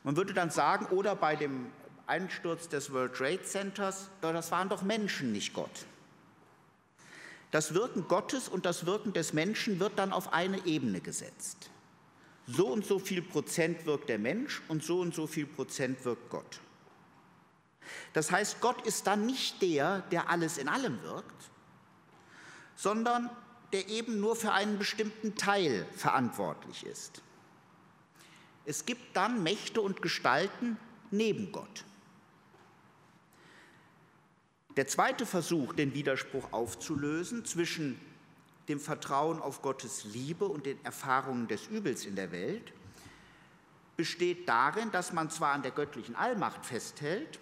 Man 0.02 0.16
würde 0.16 0.34
dann 0.34 0.50
sagen, 0.50 0.86
oder 0.86 1.14
bei 1.14 1.36
dem 1.36 1.66
Einsturz 2.06 2.68
des 2.68 2.92
World 2.92 3.14
Trade 3.14 3.42
Centers, 3.44 4.08
das 4.20 4.50
waren 4.50 4.68
doch 4.68 4.82
Menschen, 4.82 5.32
nicht 5.32 5.54
Gott. 5.54 5.86
Das 7.50 7.74
Wirken 7.74 8.06
Gottes 8.08 8.48
und 8.48 8.64
das 8.64 8.86
Wirken 8.86 9.12
des 9.12 9.32
Menschen 9.32 9.80
wird 9.80 9.98
dann 9.98 10.12
auf 10.12 10.32
eine 10.32 10.64
Ebene 10.66 11.00
gesetzt. 11.00 11.70
So 12.46 12.68
und 12.68 12.84
so 12.84 12.98
viel 12.98 13.22
Prozent 13.22 13.86
wirkt 13.86 14.08
der 14.08 14.18
Mensch 14.18 14.62
und 14.68 14.82
so 14.82 15.00
und 15.00 15.14
so 15.14 15.26
viel 15.26 15.46
Prozent 15.46 16.04
wirkt 16.04 16.30
Gott. 16.30 16.60
Das 18.12 18.30
heißt, 18.30 18.60
Gott 18.60 18.84
ist 18.86 19.06
dann 19.06 19.26
nicht 19.26 19.62
der, 19.62 20.00
der 20.10 20.28
alles 20.28 20.58
in 20.58 20.68
allem 20.68 21.00
wirkt, 21.02 21.50
sondern 22.74 23.30
der 23.72 23.88
eben 23.88 24.20
nur 24.20 24.34
für 24.34 24.52
einen 24.52 24.78
bestimmten 24.78 25.36
Teil 25.36 25.86
verantwortlich 25.94 26.84
ist. 26.84 27.22
Es 28.64 28.84
gibt 28.84 29.16
dann 29.16 29.42
Mächte 29.42 29.80
und 29.80 30.02
Gestalten 30.02 30.76
neben 31.10 31.52
Gott. 31.52 31.84
Der 34.76 34.86
zweite 34.86 35.26
Versuch, 35.26 35.72
den 35.74 35.94
Widerspruch 35.94 36.52
aufzulösen 36.52 37.44
zwischen 37.44 38.00
dem 38.68 38.80
Vertrauen 38.80 39.40
auf 39.40 39.62
Gottes 39.62 40.04
Liebe 40.04 40.46
und 40.46 40.66
den 40.66 40.82
Erfahrungen 40.84 41.48
des 41.48 41.66
Übels 41.66 42.06
in 42.06 42.14
der 42.14 42.30
Welt, 42.30 42.72
besteht 43.96 44.48
darin, 44.48 44.90
dass 44.92 45.12
man 45.12 45.28
zwar 45.28 45.52
an 45.52 45.62
der 45.62 45.72
göttlichen 45.72 46.14
Allmacht 46.14 46.64
festhält, 46.64 47.40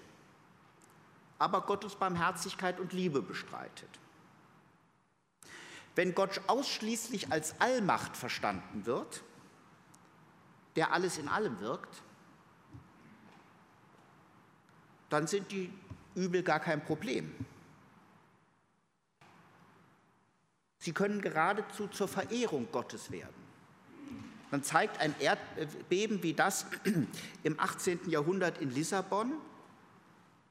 aber 1.39 1.63
Gottes 1.63 1.95
Barmherzigkeit 1.95 2.81
und 2.81 2.93
Liebe 2.93 3.23
bestreitet. 3.23 3.89
Wenn 5.95 6.15
Gott 6.15 6.41
ausschließlich 6.47 7.33
als 7.33 7.61
Allmacht 7.61 8.17
verstanden 8.17 8.87
wird, 8.87 9.23
der 10.77 10.93
alles 10.93 11.19
in 11.19 11.29
allem 11.29 11.59
wirkt, 11.61 12.03
dann 15.09 15.27
sind 15.27 15.51
die 15.51 15.73
Übel 16.15 16.43
gar 16.43 16.61
kein 16.61 16.85
Problem. 16.85 17.33
Sie 20.79 20.93
können 20.93 21.21
geradezu 21.21 21.89
zur 21.89 22.09
Verehrung 22.09 22.69
Gottes 22.71 23.11
werden. 23.11 23.35
Man 24.51 24.63
zeigt 24.63 25.01
ein 25.01 25.15
Erdbeben 25.19 26.23
wie 26.23 26.33
das 26.33 26.67
im 27.43 27.59
18. 27.59 28.09
Jahrhundert 28.09 28.59
in 28.59 28.71
Lissabon, 28.71 29.35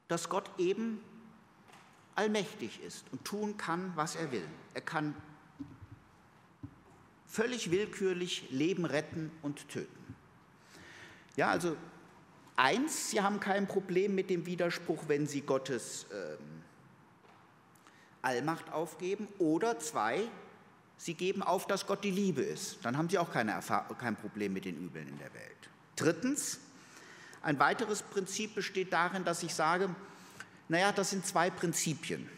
dass 0.08 0.28
Gott 0.28 0.50
eben 0.58 1.00
allmächtig 2.14 2.82
ist 2.82 3.04
und 3.12 3.24
tun 3.24 3.56
kann, 3.56 3.92
was 3.94 4.16
er 4.16 4.32
will. 4.32 4.46
Er 4.74 4.80
kann 4.80 5.14
völlig 7.26 7.70
willkürlich 7.70 8.50
Leben 8.50 8.84
retten 8.84 9.30
und 9.42 9.68
töten. 9.68 10.16
Ja, 11.36 11.50
also 11.50 11.76
eins, 12.56 13.10
Sie 13.10 13.20
haben 13.20 13.38
kein 13.38 13.68
Problem 13.68 14.14
mit 14.14 14.30
dem 14.30 14.46
Widerspruch, 14.46 15.04
wenn 15.06 15.26
Sie 15.26 15.42
Gottes 15.42 16.06
ähm, 16.12 16.62
Allmacht 18.22 18.72
aufgeben. 18.72 19.28
Oder 19.38 19.78
zwei, 19.78 20.22
Sie 20.96 21.14
geben 21.14 21.42
auf, 21.42 21.66
dass 21.68 21.86
Gott 21.86 22.02
die 22.02 22.10
Liebe 22.10 22.42
ist. 22.42 22.78
Dann 22.82 22.96
haben 22.96 23.08
Sie 23.08 23.18
auch 23.18 23.30
keine 23.30 23.60
kein 23.98 24.16
Problem 24.16 24.52
mit 24.52 24.64
den 24.64 24.76
Übeln 24.76 25.06
in 25.06 25.18
der 25.18 25.32
Welt. 25.34 25.70
Drittens, 25.94 26.58
ein 27.48 27.58
weiteres 27.58 28.02
Prinzip 28.02 28.54
besteht 28.54 28.92
darin, 28.92 29.24
dass 29.24 29.42
ich 29.42 29.54
sage, 29.54 29.88
naja, 30.68 30.92
das 30.92 31.08
sind 31.08 31.24
zwei 31.24 31.48
Prinzipien. 31.48 32.28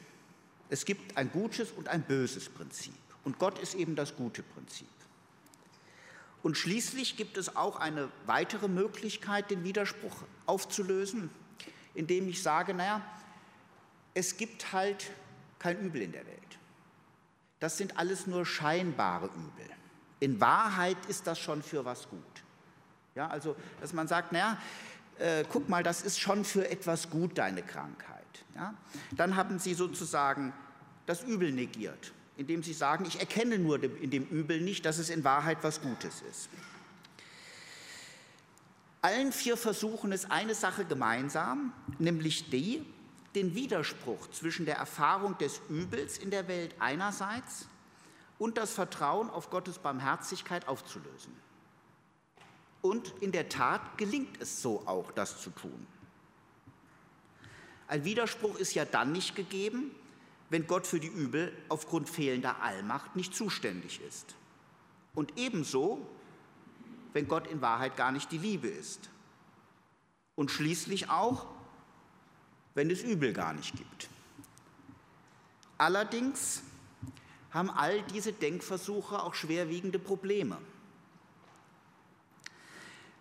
Es 0.69 0.85
gibt 0.85 1.17
ein 1.17 1.33
gutes 1.33 1.73
und 1.73 1.89
ein 1.89 2.03
böses 2.03 2.49
Prinzip. 2.49 2.95
Und 3.25 3.41
Gott 3.41 3.59
ist 3.59 3.75
eben 3.75 3.97
das 3.97 4.15
gute 4.15 4.45
Prinzip. 4.45 4.87
Und 6.45 6.57
schließlich 6.57 7.17
gibt 7.17 7.39
es 7.39 7.57
auch 7.57 7.75
eine 7.75 8.09
weitere 8.27 8.69
Möglichkeit, 8.69 9.51
den 9.51 9.65
Widerspruch 9.65 10.15
aufzulösen, 10.47 11.29
indem 11.95 12.29
ich 12.29 12.41
sage, 12.41 12.73
naja, 12.73 13.03
es 14.15 14.37
gibt 14.37 14.73
halt 14.73 15.11
kein 15.59 15.81
Übel 15.81 16.03
in 16.03 16.13
der 16.13 16.25
Welt. 16.25 16.39
Das 17.59 17.77
sind 17.77 17.99
alles 17.99 18.29
nur 18.29 18.47
scheinbare 18.47 19.27
Übel. 19.27 19.71
In 20.21 20.41
Wahrheit 20.41 20.99
ist 21.09 21.27
das 21.27 21.41
schon 21.41 21.65
für 21.65 21.85
was 21.85 22.09
gut. 22.09 22.23
Ja, 23.17 23.27
also, 23.27 23.57
dass 23.81 23.93
man 23.93 24.07
sagt, 24.07 24.31
naja, 24.31 24.57
äh, 25.21 25.45
guck 25.49 25.69
mal, 25.69 25.83
das 25.83 26.03
ist 26.03 26.19
schon 26.19 26.45
für 26.45 26.69
etwas 26.71 27.11
gut, 27.11 27.39
deine 27.39 27.63
Krankheit. 27.63 28.25
Ja? 28.55 28.75
Dann 29.13 29.37
haben 29.37 29.59
sie 29.59 29.75
sozusagen 29.75 30.53
das 31.07 31.23
Übel 31.23 31.53
negiert, 31.53 32.13
indem 32.37 32.63
sie 32.63 32.73
sagen, 32.73 33.05
ich 33.05 33.21
erkenne 33.21 33.59
nur 33.59 33.83
in 33.83 34.11
dem 34.11 34.25
Übel 34.25 34.61
nicht, 34.61 34.85
dass 34.87 34.99
es 34.99 35.11
in 35.11 35.25
Wahrheit 35.25 35.59
was 35.63 35.81
Gutes 35.81 36.23
ist. 36.31 36.49
Allen 39.03 39.33
vier 39.33 39.57
Versuchen 39.57 40.13
ist 40.13 40.31
eine 40.31 40.55
Sache 40.55 40.85
gemeinsam, 40.85 41.73
nämlich 41.99 42.51
die, 42.51 42.85
den 43.35 43.55
Widerspruch 43.55 44.31
zwischen 44.31 44.67
der 44.67 44.77
Erfahrung 44.77 45.39
des 45.39 45.61
Übels 45.69 46.19
in 46.19 46.31
der 46.31 46.49
Welt 46.49 46.75
einerseits 46.81 47.67
und 48.39 48.59
das 48.59 48.73
Vertrauen 48.73 49.31
auf 49.31 49.51
Gottes 49.51 49.79
Barmherzigkeit 49.79 50.69
aufzulösen. 50.69 51.33
Und 52.83 53.13
in 53.21 53.33
der 53.33 53.49
Tat 53.49 53.99
gelingt 53.99 54.41
es 54.41 54.63
so 54.63 54.83
auch, 54.87 55.11
das 55.13 55.41
zu 55.41 55.51
tun. 55.51 55.87
Ein 57.89 58.05
Widerspruch 58.05 58.57
ist 58.57 58.75
ja 58.75 58.85
dann 58.85 59.13
nicht 59.13 59.35
gegeben, 59.35 59.91
wenn 60.49 60.67
Gott 60.67 60.87
für 60.87 61.01
die 61.01 61.09
Übel 61.09 61.53
aufgrund 61.69 62.09
fehlender 62.09 62.63
Allmacht 62.63 63.17
nicht 63.17 63.35
zuständig 63.35 64.01
ist. 64.07 64.35
Und 65.15 65.33
ebenso, 65.37 66.07
wenn 67.13 67.29
Gott 67.29 67.47
in 67.49 67.61
Wahrheit 67.61 67.97
gar 67.97 68.13
nicht 68.13 68.31
die 68.33 68.39
Liebe 68.39 68.69
ist. 68.69 69.11
Und 70.37 70.51
schließlich 70.51 71.11
auch, 71.11 71.47
wenn 72.75 72.91
es 72.91 73.03
Übel 73.03 73.33
gar 73.33 73.53
nicht 73.53 73.77
gibt. 73.77 74.09
Allerdings 75.79 76.63
haben 77.51 77.71
all 77.71 78.03
diese 78.03 78.33
Denkversuche 78.33 79.23
auch 79.23 79.35
schwerwiegende 79.35 79.99
Probleme. 79.99 80.59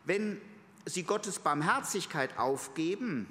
Wenn 0.06 0.42
sie 0.86 1.04
Gottes 1.04 1.40
Barmherzigkeit 1.40 2.38
aufgeben 2.38 3.28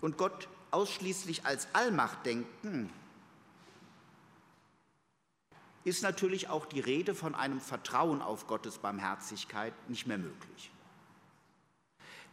und 0.00 0.16
Gott 0.16 0.48
ausschließlich 0.70 1.44
als 1.44 1.68
Allmacht 1.74 2.24
denken, 2.24 2.90
ist 5.84 6.02
natürlich 6.02 6.48
auch 6.48 6.66
die 6.66 6.80
Rede 6.80 7.14
von 7.14 7.34
einem 7.34 7.60
Vertrauen 7.60 8.22
auf 8.22 8.46
Gottes 8.46 8.78
Barmherzigkeit 8.78 9.74
nicht 9.88 10.06
mehr 10.06 10.18
möglich. 10.18 10.70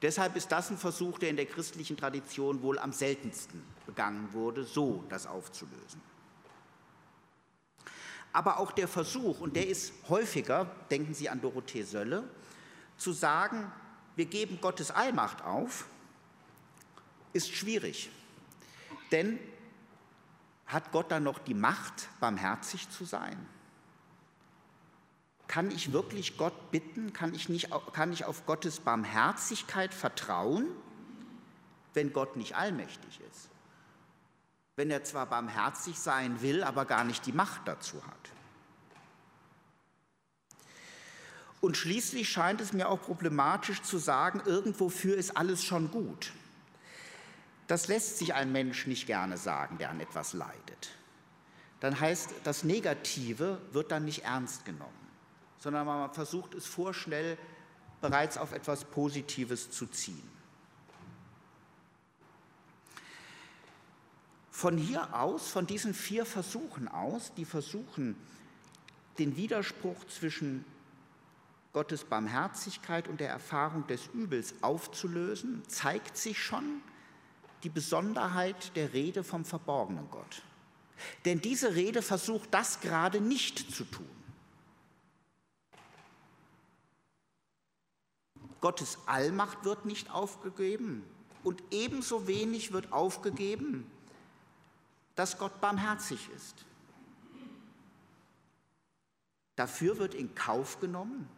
Deshalb 0.01 0.36
ist 0.36 0.51
das 0.51 0.69
ein 0.69 0.77
Versuch, 0.77 1.19
der 1.19 1.29
in 1.29 1.36
der 1.36 1.46
christlichen 1.46 1.98
Tradition 1.98 2.62
wohl 2.62 2.80
am 2.80 2.93
seltensten 2.93 3.62
begangen 3.86 4.32
wurde, 4.32 4.63
so 4.63 5.04
das 5.10 5.28
aufzulösen. 5.28 6.02
Aber 8.32 8.60
auch 8.60 8.71
der 8.71 8.88
Versuch, 8.88 9.41
und 9.41 9.56
der 9.56 9.67
ist 9.67 9.91
häufiger, 10.08 10.65
denken 10.91 11.13
Sie 11.13 11.28
an 11.28 11.41
Dorothee 11.41 11.82
Sölle, 11.84 12.23
zu 12.99 13.12
sagen, 13.13 13.71
wir 14.15 14.25
geben 14.25 14.59
Gottes 14.62 14.91
Allmacht 14.91 15.43
auf, 15.43 15.88
ist 17.33 17.51
schwierig. 17.51 18.12
Denn 19.12 19.39
hat 20.67 20.91
Gott 20.91 21.12
dann 21.12 21.23
noch 21.23 21.39
die 21.39 21.53
Macht, 21.53 22.09
barmherzig 22.19 22.89
zu 22.89 23.05
sein? 23.05 23.47
Kann 25.47 25.71
ich 25.71 25.91
wirklich 25.91 26.38
Gott 26.38 26.69
bitten? 26.69 27.12
Kann 27.12 27.33
ich, 27.33 27.49
nicht, 27.49 27.69
kann 27.93 28.13
ich 28.13 28.25
auf 28.25 28.45
Gottes 28.45 28.81
Barmherzigkeit 28.81 29.95
vertrauen, 29.95 30.67
wenn 31.95 32.13
Gott 32.13 32.35
nicht 32.35 32.55
allmächtig 32.55 33.19
ist? 33.31 33.49
Wenn 34.75 34.91
er 34.91 35.03
zwar 35.03 35.25
barmherzig 35.25 35.97
sein 35.97 36.41
will, 36.43 36.63
aber 36.63 36.85
gar 36.85 37.03
nicht 37.03 37.25
die 37.25 37.31
Macht 37.31 37.67
dazu 37.67 38.05
hat. 38.05 38.38
Und 41.62 41.76
schließlich 41.76 42.30
scheint 42.30 42.62
es 42.62 42.74
mir 42.74 42.88
auch 42.88 43.02
problematisch 43.02 43.82
zu 43.82 43.98
sagen, 43.98 44.41
irgendwofür 44.45 45.17
ist 45.17 45.36
alles 45.36 45.63
schon 45.63 45.91
gut. 45.91 46.32
Das 47.67 47.88
lässt 47.88 48.17
sich 48.17 48.34
ein 48.34 48.52
Mensch 48.52 48.88
nicht 48.88 49.06
gerne 49.08 49.38
sagen, 49.38 49.78
der 49.78 49.89
an 49.89 50.00
etwas 50.00 50.34
leidet. 50.34 50.89
Dann 51.82 52.00
heißt, 52.00 52.32
das 52.43 52.63
Negative 52.63 53.62
wird 53.72 53.91
dann 53.91 54.06
nicht 54.06 54.24
ernst 54.24 54.65
genommen, 54.65 54.91
sondern 55.60 55.86
man 55.86 56.13
versucht 56.13 56.54
es 56.56 56.65
vorschnell 56.65 57.38
bereits 58.02 58.38
auf 58.38 58.54
etwas 58.54 58.86
Positives 58.86 59.69
zu 59.69 59.86
ziehen. 59.88 60.30
Von 64.50 64.78
hier 64.78 65.13
aus, 65.15 65.50
von 65.50 65.67
diesen 65.67 65.93
vier 65.93 66.26
Versuchen 66.26 66.88
aus, 66.88 67.34
die 67.36 67.45
versuchen, 67.45 68.15
den 69.17 69.38
Widerspruch 69.38 70.06
zwischen 70.08 70.65
Gottes 71.71 72.03
Barmherzigkeit 72.03 73.08
und 73.08 73.19
der 73.19 73.29
Erfahrung 73.29 73.86
des 73.88 74.08
Übels 74.13 74.55
aufzulösen, 74.62 75.63
zeigt 75.67 76.17
sich 76.17 76.41
schon 76.41 76.82
die 77.63 77.69
Besonderheit 77.69 78.75
der 78.75 78.93
Rede 78.93 79.23
vom 79.23 79.45
verborgenen 79.45 80.10
Gott. 80.10 80.41
Denn 81.25 81.41
diese 81.41 81.75
Rede 81.75 82.01
versucht 82.01 82.53
das 82.53 82.79
gerade 82.82 83.21
nicht 83.21 83.73
zu 83.73 83.84
tun. 83.86 84.10
Gottes 88.62 88.97
Allmacht 89.05 89.63
wird 89.63 89.86
nicht 89.86 90.12
aufgegeben 90.12 91.03
und 91.43 91.63
ebenso 91.71 92.27
wenig 92.27 92.73
wird 92.73 92.91
aufgegeben, 92.91 93.89
dass 95.15 95.38
Gott 95.38 95.62
barmherzig 95.62 96.29
ist. 96.36 96.65
Dafür 99.55 99.97
wird 99.97 100.13
in 100.13 100.36
Kauf 100.36 100.79
genommen, 100.79 101.29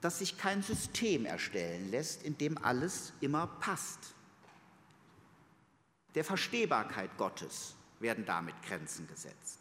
dass 0.00 0.18
sich 0.18 0.38
kein 0.38 0.62
System 0.62 1.26
erstellen 1.26 1.90
lässt, 1.90 2.22
in 2.22 2.38
dem 2.38 2.56
alles 2.58 3.12
immer 3.20 3.46
passt. 3.46 4.14
Der 6.14 6.24
Verstehbarkeit 6.24 7.16
Gottes 7.18 7.74
werden 8.00 8.24
damit 8.24 8.54
Grenzen 8.62 9.06
gesetzt. 9.06 9.58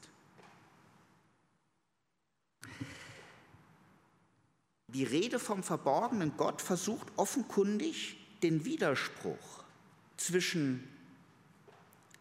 Die 4.88 5.04
Rede 5.04 5.38
vom 5.38 5.62
verborgenen 5.62 6.36
Gott 6.36 6.62
versucht 6.62 7.08
offenkundig 7.16 8.18
den 8.42 8.66
Widerspruch 8.66 9.64
zwischen 10.18 10.88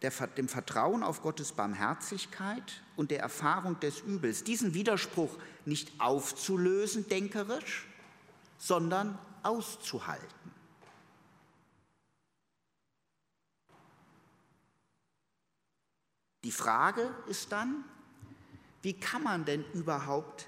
der, 0.03 0.11
dem 0.11 0.47
Vertrauen 0.47 1.01
auf 1.01 1.23
Gottes 1.23 1.51
Barmherzigkeit 1.53 2.83
und 2.95 3.09
der 3.09 3.21
Erfahrung 3.21 3.79
des 3.79 4.01
Übels, 4.01 4.43
diesen 4.43 4.73
Widerspruch 4.75 5.35
nicht 5.65 5.91
aufzulösen, 5.99 7.07
denkerisch, 7.09 7.88
sondern 8.59 9.17
auszuhalten. 9.41 10.27
Die 16.43 16.51
Frage 16.51 17.13
ist 17.27 17.51
dann, 17.51 17.83
wie 18.81 18.93
kann 18.93 19.23
man 19.23 19.45
denn 19.45 19.65
überhaupt 19.73 20.47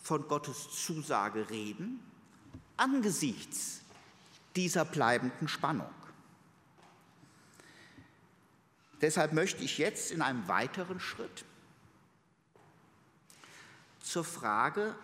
von 0.00 0.26
Gottes 0.28 0.70
Zusage 0.84 1.50
reden 1.50 2.00
angesichts 2.76 3.80
dieser 4.56 4.84
bleibenden 4.84 5.48
Spannung? 5.48 5.90
Deshalb 9.00 9.32
möchte 9.32 9.62
ich 9.64 9.78
jetzt 9.78 10.12
in 10.12 10.22
einem 10.22 10.46
weiteren 10.48 11.00
Schritt 11.00 11.44
zur 14.00 14.24
Frage 14.24 14.94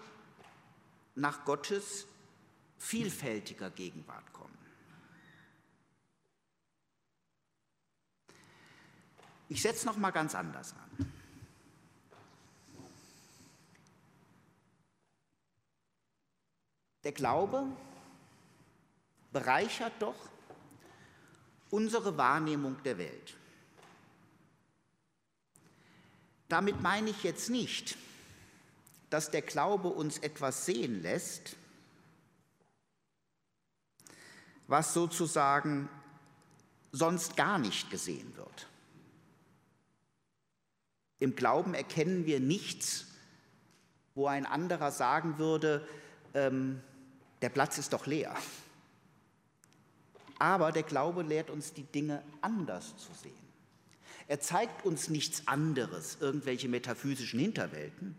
nach 1.14 1.44
Gottes 1.44 2.06
vielfältiger 2.78 3.70
Gegenwart 3.70 4.32
kommen. 4.32 4.56
Ich 9.48 9.62
setze 9.62 9.86
noch 9.86 9.96
mal 9.96 10.10
ganz 10.10 10.34
anders 10.34 10.72
an. 10.74 11.12
Der 17.04 17.12
Glaube 17.12 17.64
bereichert 19.32 19.94
doch 20.00 20.28
unsere 21.70 22.16
Wahrnehmung 22.16 22.82
der 22.82 22.98
Welt. 22.98 23.36
Damit 26.48 26.80
meine 26.80 27.10
ich 27.10 27.22
jetzt 27.24 27.50
nicht, 27.50 27.96
dass 29.10 29.30
der 29.30 29.42
Glaube 29.42 29.88
uns 29.88 30.18
etwas 30.18 30.66
sehen 30.66 31.02
lässt, 31.02 31.56
was 34.68 34.94
sozusagen 34.94 35.88
sonst 36.92 37.36
gar 37.36 37.58
nicht 37.58 37.90
gesehen 37.90 38.36
wird. 38.36 38.68
Im 41.18 41.34
Glauben 41.34 41.74
erkennen 41.74 42.26
wir 42.26 42.38
nichts, 42.38 43.06
wo 44.14 44.26
ein 44.26 44.46
anderer 44.46 44.92
sagen 44.92 45.38
würde, 45.38 45.86
ähm, 46.34 46.80
der 47.42 47.48
Platz 47.48 47.78
ist 47.78 47.92
doch 47.92 48.06
leer. 48.06 48.34
Aber 50.38 50.70
der 50.70 50.84
Glaube 50.84 51.22
lehrt 51.22 51.50
uns, 51.50 51.72
die 51.72 51.82
Dinge 51.82 52.22
anders 52.40 52.96
zu 52.96 53.12
sehen. 53.14 53.32
Er 54.28 54.40
zeigt 54.40 54.84
uns 54.84 55.08
nichts 55.08 55.48
anderes, 55.48 56.18
irgendwelche 56.20 56.68
metaphysischen 56.68 57.40
Hinterwelten, 57.40 58.14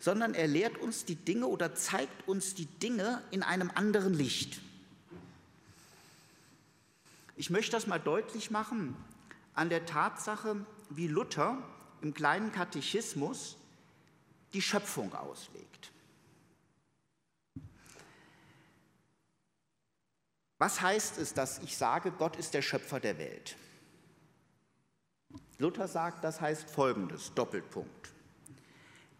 sondern 0.00 0.34
er 0.34 0.46
lehrt 0.46 0.78
uns 0.78 1.04
die 1.04 1.14
Dinge 1.14 1.46
oder 1.46 1.74
zeigt 1.74 2.26
uns 2.26 2.54
die 2.54 2.66
Dinge 2.66 3.22
in 3.30 3.42
einem 3.42 3.70
anderen 3.74 4.14
Licht. 4.14 4.60
Ich 7.36 7.50
möchte 7.50 7.72
das 7.72 7.86
mal 7.86 8.00
deutlich 8.00 8.50
machen 8.50 8.96
an 9.54 9.68
der 9.68 9.84
Tatsache, 9.84 10.64
wie 10.88 11.06
Luther 11.06 11.62
im 12.00 12.14
kleinen 12.14 12.50
Katechismus 12.50 13.56
die 14.54 14.62
Schöpfung 14.62 15.14
auslegt. 15.14 15.92
Was 20.58 20.80
heißt 20.80 21.18
es, 21.18 21.34
dass 21.34 21.58
ich 21.58 21.76
sage, 21.76 22.10
Gott 22.10 22.36
ist 22.36 22.54
der 22.54 22.62
Schöpfer 22.62 23.00
der 23.00 23.18
Welt? 23.18 23.56
Luther 25.58 25.88
sagt, 25.88 26.24
das 26.24 26.40
heißt 26.40 26.70
folgendes, 26.70 27.34
Doppelpunkt. 27.34 28.12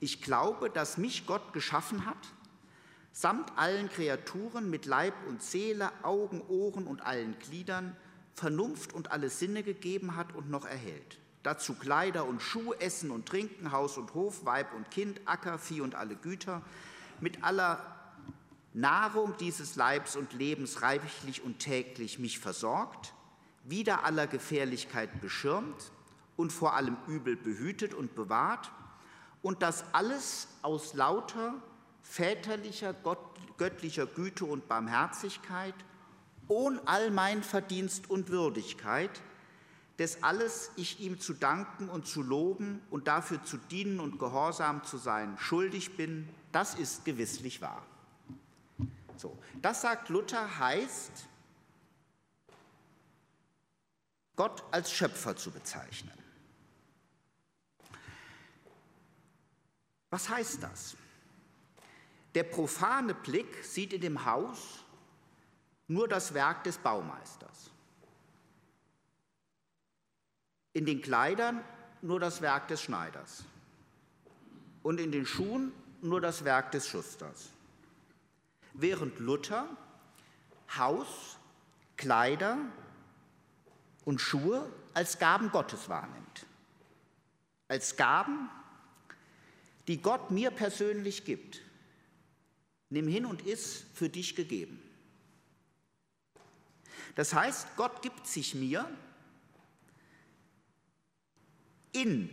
Ich 0.01 0.23
glaube, 0.23 0.71
dass 0.71 0.97
mich 0.97 1.27
Gott 1.27 1.53
geschaffen 1.53 2.07
hat, 2.07 2.17
samt 3.13 3.57
allen 3.59 3.91
Kreaturen 3.91 4.71
mit 4.71 4.87
Leib 4.87 5.15
und 5.27 5.43
Seele, 5.43 5.91
Augen, 6.03 6.43
Ohren 6.49 6.87
und 6.87 7.03
allen 7.03 7.39
Gliedern, 7.39 7.97
Vernunft 8.37 8.93
und 8.93 9.11
alle 9.11 9.31
Sinne 9.31 9.63
gegeben 9.63 10.15
hat 10.15 10.35
und 10.35 10.51
noch 10.51 10.67
erhält. 10.67 11.19
Dazu 11.43 11.75
Kleider 11.75 12.27
und 12.27 12.43
Schuh, 12.43 12.75
Essen 12.75 13.11
und 13.11 13.27
Trinken, 13.27 13.73
Haus 13.73 13.97
und 13.97 14.13
Hof, 14.13 14.45
Weib 14.45 14.75
und 14.75 14.91
Kind, 14.91 15.21
Acker, 15.25 15.59
Vieh 15.59 15.81
und 15.81 15.95
alle 15.95 16.17
Güter, 16.17 16.61
mit 17.21 17.43
aller 17.43 17.81
Nahrung 18.75 19.35
dieses 19.41 19.75
Leibs 19.77 20.17
und 20.17 20.35
Lebens 20.35 20.83
reichlich 20.83 21.43
und 21.43 21.61
täglich 21.61 22.19
mich 22.19 22.39
versorgt, 22.39 23.15
wider 23.65 24.05
aller 24.05 24.27
Gefährlichkeit 24.27 25.23
beschirmt 25.23 25.93
und 26.37 26.53
vor 26.53 26.75
allem 26.75 26.99
Übel 27.07 27.37
behütet 27.37 27.95
und 27.95 28.15
bewahrt, 28.15 28.71
und 29.41 29.63
das 29.63 29.85
alles 29.95 30.49
aus 30.63 30.93
lauter 30.95 31.55
väterlicher, 32.03 32.95
göttlicher 33.57 34.07
Güte 34.07 34.45
und 34.45 34.69
Barmherzigkeit 34.69 35.75
ohne 36.49 36.81
all 36.87 37.11
mein 37.11 37.43
Verdienst 37.43 38.11
und 38.11 38.29
Würdigkeit, 38.29 39.11
des 39.99 40.23
alles 40.23 40.71
ich 40.77 41.01
ihm 41.01 41.19
zu 41.21 41.33
danken 41.33 41.89
und 41.89 42.07
zu 42.07 42.23
loben 42.23 42.83
und 42.91 43.09
dafür 43.09 43.43
zu 43.45 43.57
dienen 43.57 44.01
und 44.01 44.19
gehorsam 44.19 44.85
zu 44.85 44.99
sein 44.99 45.39
schuldig 45.39 45.97
bin, 45.97 46.29
das 46.53 46.75
ist 46.75 47.05
gewisslich 47.05 47.61
wahr. 47.61 47.85
So, 49.17 49.39
das 49.63 49.81
sagt 49.81 50.11
Luther 50.11 50.59
heißt, 50.59 51.29
Gott 54.37 54.63
als 54.71 54.93
Schöpfer 54.93 55.35
zu 55.35 55.51
bezeichnen. 55.51 56.13
Was 60.11 60.29
heißt 60.29 60.63
das? 60.63 60.95
Der 62.35 62.45
profane 62.45 63.15
Blick 63.15 63.65
sieht 63.65 63.95
in 63.95 64.03
dem 64.03 64.27
Haus 64.27 64.85
nur 65.89 66.09
das 66.09 66.35
Werk 66.35 66.65
des 66.65 66.79
Baumeisters. 66.79 67.71
In 70.73 70.85
den 70.85 71.01
Kleidern 71.01 71.63
nur 72.03 72.21
das 72.21 72.41
Werk 72.43 72.69
des 72.69 72.83
Schneiders. 72.83 73.45
Und 74.83 75.01
in 75.01 75.11
den 75.11 75.27
Schuhen 75.27 75.73
nur 76.03 76.21
das 76.21 76.45
Werk 76.45 76.71
des 76.73 76.89
Schusters. 76.89 77.51
Während 78.75 79.19
Luther 79.19 79.69
Haus, 80.77 81.39
Kleider 81.97 82.59
und 84.05 84.21
Schuhe 84.21 84.71
als 84.95 85.19
Gaben 85.19 85.51
Gottes 85.51 85.89
wahrnimmt. 85.89 86.47
Als 87.69 87.97
Gaben, 87.97 88.51
die 89.89 90.01
Gott 90.01 90.31
mir 90.31 90.51
persönlich 90.51 91.25
gibt. 91.25 91.61
Nimm 92.91 93.09
hin 93.09 93.27
und 93.27 93.43
iss 93.47 93.85
für 93.95 94.09
dich 94.09 94.37
gegeben. 94.37 94.81
Das 97.17 97.35
heißt, 97.35 97.77
Gott 97.77 98.03
gibt 98.03 98.27
sich 98.27 98.55
mir 98.55 98.89
in 101.93 102.29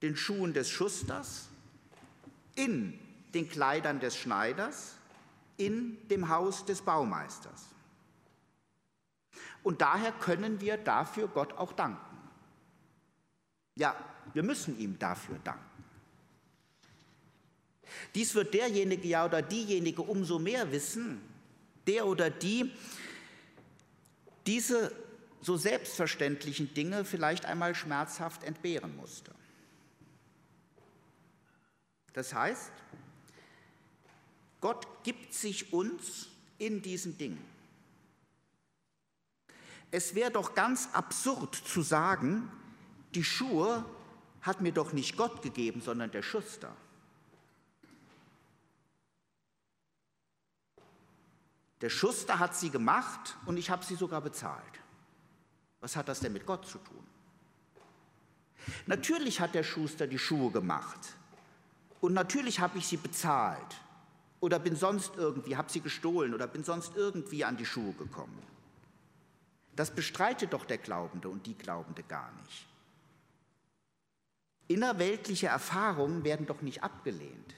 den 0.00 0.16
Schuhen 0.16 0.54
des 0.54 0.70
Schusters, 0.70 1.48
in 2.54 2.98
den 3.34 3.48
Kleidern 3.48 3.98
des 3.98 4.16
Schneiders, 4.16 4.94
in 5.56 5.98
dem 6.08 6.28
Haus 6.28 6.64
des 6.64 6.80
Baumeisters. 6.80 7.66
Und 9.64 9.80
daher 9.80 10.12
können 10.12 10.60
wir 10.60 10.76
dafür 10.76 11.26
Gott 11.26 11.52
auch 11.54 11.72
danken. 11.72 12.16
Ja, 13.74 13.96
wir 14.32 14.44
müssen 14.44 14.78
ihm 14.78 14.96
dafür 14.98 15.38
danken. 15.42 15.64
Dies 18.14 18.34
wird 18.36 18.54
derjenige 18.54 19.08
ja 19.08 19.24
oder 19.24 19.42
diejenige 19.42 20.02
umso 20.02 20.38
mehr 20.38 20.70
wissen, 20.70 21.20
der 21.88 22.06
oder 22.06 22.30
die 22.30 22.72
diese 24.48 24.96
so 25.42 25.58
selbstverständlichen 25.58 26.72
Dinge 26.72 27.04
vielleicht 27.04 27.44
einmal 27.44 27.74
schmerzhaft 27.74 28.42
entbehren 28.44 28.96
musste. 28.96 29.32
Das 32.14 32.32
heißt, 32.32 32.72
Gott 34.62 34.86
gibt 35.04 35.34
sich 35.34 35.72
uns 35.72 36.28
in 36.56 36.80
diesen 36.80 37.18
Dingen. 37.18 37.44
Es 39.90 40.14
wäre 40.14 40.30
doch 40.30 40.54
ganz 40.54 40.88
absurd 40.94 41.54
zu 41.54 41.82
sagen, 41.82 42.50
die 43.14 43.24
Schuhe 43.24 43.84
hat 44.40 44.62
mir 44.62 44.72
doch 44.72 44.94
nicht 44.94 45.18
Gott 45.18 45.42
gegeben, 45.42 45.82
sondern 45.82 46.10
der 46.10 46.22
Schuster. 46.22 46.74
Der 51.80 51.90
Schuster 51.90 52.38
hat 52.38 52.56
sie 52.56 52.70
gemacht 52.70 53.36
und 53.46 53.56
ich 53.56 53.70
habe 53.70 53.84
sie 53.84 53.94
sogar 53.94 54.20
bezahlt. 54.20 54.62
Was 55.80 55.94
hat 55.94 56.08
das 56.08 56.20
denn 56.20 56.32
mit 56.32 56.44
Gott 56.44 56.66
zu 56.66 56.78
tun? 56.78 57.06
Natürlich 58.86 59.40
hat 59.40 59.54
der 59.54 59.62
Schuster 59.62 60.06
die 60.06 60.18
Schuhe 60.18 60.50
gemacht 60.50 60.98
und 62.00 62.14
natürlich 62.14 62.60
habe 62.60 62.78
ich 62.78 62.86
sie 62.86 62.96
bezahlt 62.96 63.76
oder 64.40 64.58
bin 64.58 64.76
sonst 64.76 65.12
irgendwie, 65.16 65.56
habe 65.56 65.70
sie 65.70 65.80
gestohlen 65.80 66.34
oder 66.34 66.46
bin 66.46 66.64
sonst 66.64 66.96
irgendwie 66.96 67.44
an 67.44 67.56
die 67.56 67.66
Schuhe 67.66 67.92
gekommen. 67.92 68.42
Das 69.74 69.92
bestreitet 69.92 70.52
doch 70.52 70.64
der 70.64 70.78
Glaubende 70.78 71.28
und 71.28 71.46
die 71.46 71.56
Glaubende 71.56 72.02
gar 72.02 72.32
nicht. 72.42 72.66
Innerweltliche 74.66 75.46
Erfahrungen 75.46 76.24
werden 76.24 76.46
doch 76.46 76.60
nicht 76.60 76.82
abgelehnt. 76.82 77.54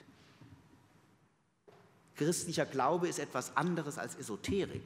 Christlicher 2.21 2.67
Glaube 2.67 3.09
ist 3.09 3.19
etwas 3.19 3.57
anderes 3.57 3.97
als 3.97 4.15
Esoterik. 4.15 4.85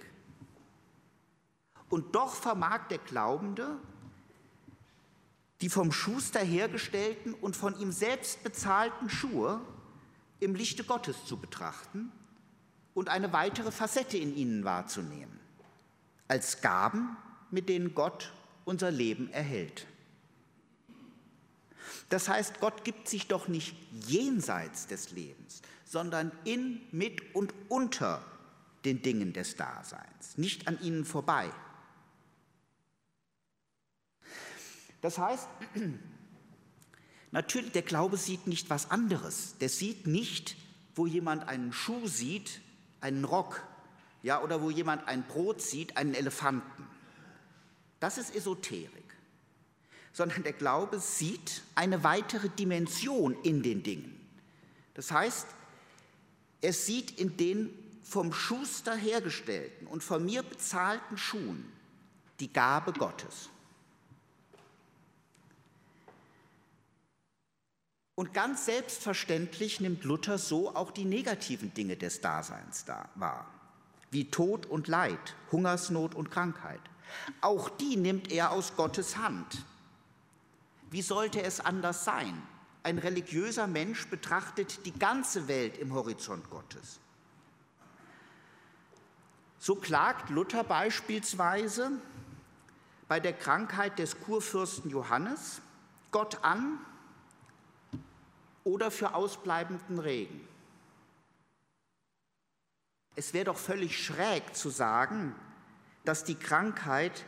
Und 1.89 2.15
doch 2.15 2.33
vermag 2.33 2.87
der 2.91 2.99
Glaubende, 2.99 3.77
die 5.61 5.69
vom 5.69 5.91
Schuster 5.91 6.39
hergestellten 6.39 7.35
und 7.35 7.57
von 7.57 7.77
ihm 7.81 7.91
selbst 7.91 8.45
bezahlten 8.45 9.11
Schuhe 9.11 9.61
im 10.39 10.55
Lichte 10.55 10.85
Gottes 10.85 11.25
zu 11.25 11.37
betrachten 11.37 12.13
und 12.95 13.09
eine 13.09 13.33
weitere 13.33 13.73
Facette 13.73 14.17
in 14.17 14.37
ihnen 14.37 14.63
wahrzunehmen, 14.63 15.41
als 16.29 16.61
Gaben, 16.61 17.17
mit 17.51 17.69
denen 17.69 17.97
Gott 17.97 18.33
unser 18.65 18.93
Leben 18.93 19.29
erhält. 19.33 19.89
Das 22.09 22.29
heißt, 22.29 22.61
Gott 22.61 22.85
gibt 22.85 23.09
sich 23.09 23.29
doch 23.29 23.49
nicht 23.49 23.75
jenseits 24.07 24.87
des 24.87 25.11
Lebens, 25.13 25.63
sondern 25.85 26.33
in, 26.45 26.81
mit 26.93 27.35
und 27.35 27.55
unter 27.69 28.23
den 28.85 29.03
Dingen 29.03 29.33
des 29.33 29.57
Daseins, 29.57 30.37
nicht 30.37 30.69
an 30.69 30.81
ihnen 30.81 31.05
vorbei. 31.05 31.51
Das 35.01 35.19
heißt, 35.19 35.49
natürlich, 37.31 37.73
der 37.73 37.83
Glaube 37.83 38.17
sieht 38.17 38.47
nicht 38.47 38.71
was 38.71 38.91
anderes. 38.91 39.57
Der 39.61 39.69
sieht 39.69 40.07
nicht, 40.07 40.57
wo 40.95 41.07
jemand 41.07 41.49
einen 41.49 41.73
Schuh 41.73 42.07
sieht, 42.07 42.61
einen 43.01 43.25
Rock, 43.25 43.63
ja, 44.23 44.43
oder 44.43 44.63
wo 44.63 44.71
jemand 44.71 45.07
ein 45.07 45.23
Brot 45.27 45.61
sieht, 45.61 45.97
einen 45.99 46.15
Elefanten. 46.15 46.87
Das 48.01 48.17
ist 48.17 48.35
Esoterik. 48.35 49.04
Sondern 50.15 50.43
der 50.43 50.55
Glaube 50.55 50.99
sieht 50.99 51.61
eine 51.75 52.03
weitere 52.03 52.49
Dimension 52.49 53.37
in 53.43 53.63
den 53.63 53.83
Dingen. 53.83 54.19
Das 54.95 55.11
heißt, 55.11 55.47
er 56.63 56.73
sieht 56.73 57.21
in 57.21 57.37
den 57.37 57.69
vom 58.03 58.33
Schuster 58.33 58.95
hergestellten 58.95 59.87
und 59.87 60.03
von 60.03 60.25
mir 60.25 60.43
bezahlten 60.43 61.19
Schuhen 61.19 61.71
die 62.41 62.51
Gabe 62.51 62.93
Gottes. 62.93 63.51
Und 68.15 68.33
ganz 68.33 68.67
selbstverständlich 68.67 69.81
nimmt 69.81 70.05
Luther 70.05 70.39
so 70.39 70.75
auch 70.75 70.93
die 70.93 71.05
negativen 71.05 71.75
Dinge 71.75 71.97
des 71.97 72.21
Daseins 72.21 72.87
wahr, 73.17 73.51
wie 74.11 74.31
Tod 74.31 74.67
und 74.67 74.87
Leid, 74.87 75.35
Hungersnot 75.51 76.15
und 76.15 76.31
Krankheit. 76.31 76.81
Auch 77.41 77.69
die 77.69 77.97
nimmt 77.97 78.31
er 78.31 78.53
aus 78.53 78.77
Gottes 78.77 79.17
Hand. 79.17 79.65
Wie 80.95 81.03
sollte 81.03 81.43
es 81.43 81.59
anders 81.59 82.05
sein? 82.05 82.41
Ein 82.85 82.99
religiöser 82.99 83.67
Mensch 83.67 84.07
betrachtet 84.07 84.87
die 84.87 84.97
ganze 84.97 85.49
Welt 85.49 85.77
im 85.77 85.93
Horizont 85.93 86.49
Gottes. 86.51 87.01
So 89.59 89.75
klagt 89.75 90.31
Luther 90.31 90.63
beispielsweise 90.63 91.91
bei 93.09 93.19
der 93.19 93.33
Krankheit 93.33 93.99
des 93.99 94.21
Kurfürsten 94.21 94.89
Johannes 94.89 95.61
Gott 96.13 96.45
an, 96.45 96.79
oder 98.63 98.93
für 98.93 99.15
ausbleibenden 99.15 99.99
Regen. 99.99 100.47
Es 103.17 103.35
wäre 103.35 103.47
doch 103.47 103.59
völlig 103.59 104.01
schräg 104.01 104.55
zu 104.55 104.71
sagen, 104.71 105.35
dass 106.05 106.23
die 106.23 106.37
Krankheit 106.37 107.25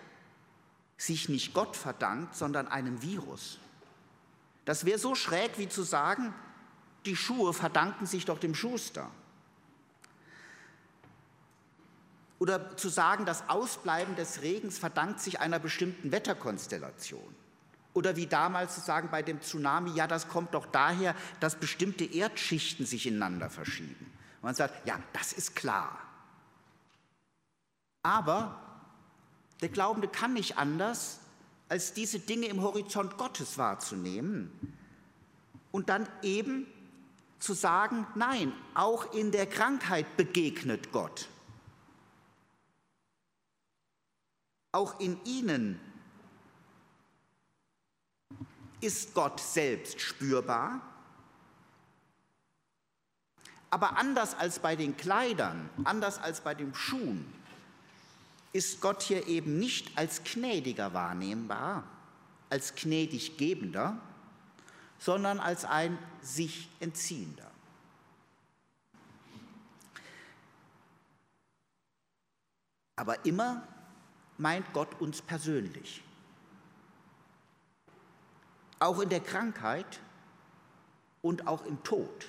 sich 0.96 1.28
nicht 1.28 1.54
Gott 1.54 1.76
verdankt, 1.76 2.34
sondern 2.34 2.68
einem 2.68 3.02
Virus. 3.02 3.58
Das 4.64 4.84
wäre 4.84 4.98
so 4.98 5.14
schräg 5.14 5.58
wie 5.58 5.68
zu 5.68 5.82
sagen, 5.82 6.34
die 7.04 7.16
Schuhe 7.16 7.52
verdanken 7.52 8.06
sich 8.06 8.24
doch 8.24 8.38
dem 8.38 8.54
Schuster. 8.54 9.10
Oder 12.38 12.76
zu 12.76 12.88
sagen, 12.88 13.24
das 13.24 13.48
Ausbleiben 13.48 14.16
des 14.16 14.42
Regens 14.42 14.78
verdankt 14.78 15.20
sich 15.20 15.40
einer 15.40 15.58
bestimmten 15.58 16.12
Wetterkonstellation. 16.12 17.34
Oder 17.94 18.16
wie 18.16 18.26
damals 18.26 18.74
zu 18.74 18.80
sagen 18.82 19.08
bei 19.10 19.22
dem 19.22 19.40
Tsunami, 19.40 19.92
ja, 19.92 20.06
das 20.06 20.28
kommt 20.28 20.52
doch 20.52 20.66
daher, 20.66 21.14
dass 21.40 21.54
bestimmte 21.54 22.04
Erdschichten 22.04 22.84
sich 22.84 23.06
ineinander 23.06 23.48
verschieben. 23.48 24.12
Und 24.36 24.42
man 24.42 24.54
sagt, 24.54 24.86
ja, 24.86 24.98
das 25.14 25.32
ist 25.32 25.56
klar. 25.56 25.98
Aber 28.02 28.65
der 29.60 29.68
Glaubende 29.68 30.08
kann 30.08 30.34
nicht 30.34 30.58
anders, 30.58 31.20
als 31.68 31.92
diese 31.92 32.18
Dinge 32.18 32.46
im 32.46 32.62
Horizont 32.62 33.16
Gottes 33.16 33.58
wahrzunehmen 33.58 34.50
und 35.72 35.88
dann 35.88 36.08
eben 36.22 36.66
zu 37.38 37.54
sagen, 37.54 38.06
nein, 38.14 38.52
auch 38.74 39.12
in 39.12 39.30
der 39.30 39.46
Krankheit 39.46 40.16
begegnet 40.16 40.92
Gott. 40.92 41.28
Auch 44.72 45.00
in 45.00 45.18
ihnen 45.24 45.80
ist 48.80 49.14
Gott 49.14 49.40
selbst 49.40 50.00
spürbar. 50.00 50.80
Aber 53.70 53.96
anders 53.98 54.34
als 54.34 54.58
bei 54.58 54.76
den 54.76 54.96
Kleidern, 54.96 55.68
anders 55.84 56.18
als 56.18 56.40
bei 56.40 56.54
den 56.54 56.74
Schuhen, 56.74 57.35
ist 58.56 58.80
Gott 58.80 59.02
hier 59.02 59.26
eben 59.26 59.58
nicht 59.58 59.98
als 59.98 60.24
gnädiger 60.24 60.94
wahrnehmbar, 60.94 61.84
als 62.48 62.74
gnädig 62.74 63.36
gebender, 63.36 64.00
sondern 64.98 65.38
als 65.40 65.66
ein 65.66 65.98
sich 66.22 66.70
entziehender. 66.80 67.50
Aber 72.96 73.26
immer 73.26 73.68
meint 74.38 74.72
Gott 74.72 75.02
uns 75.02 75.20
persönlich. 75.20 76.02
Auch 78.78 79.00
in 79.00 79.10
der 79.10 79.20
Krankheit 79.20 80.00
und 81.20 81.46
auch 81.46 81.66
im 81.66 81.82
Tod 81.82 82.26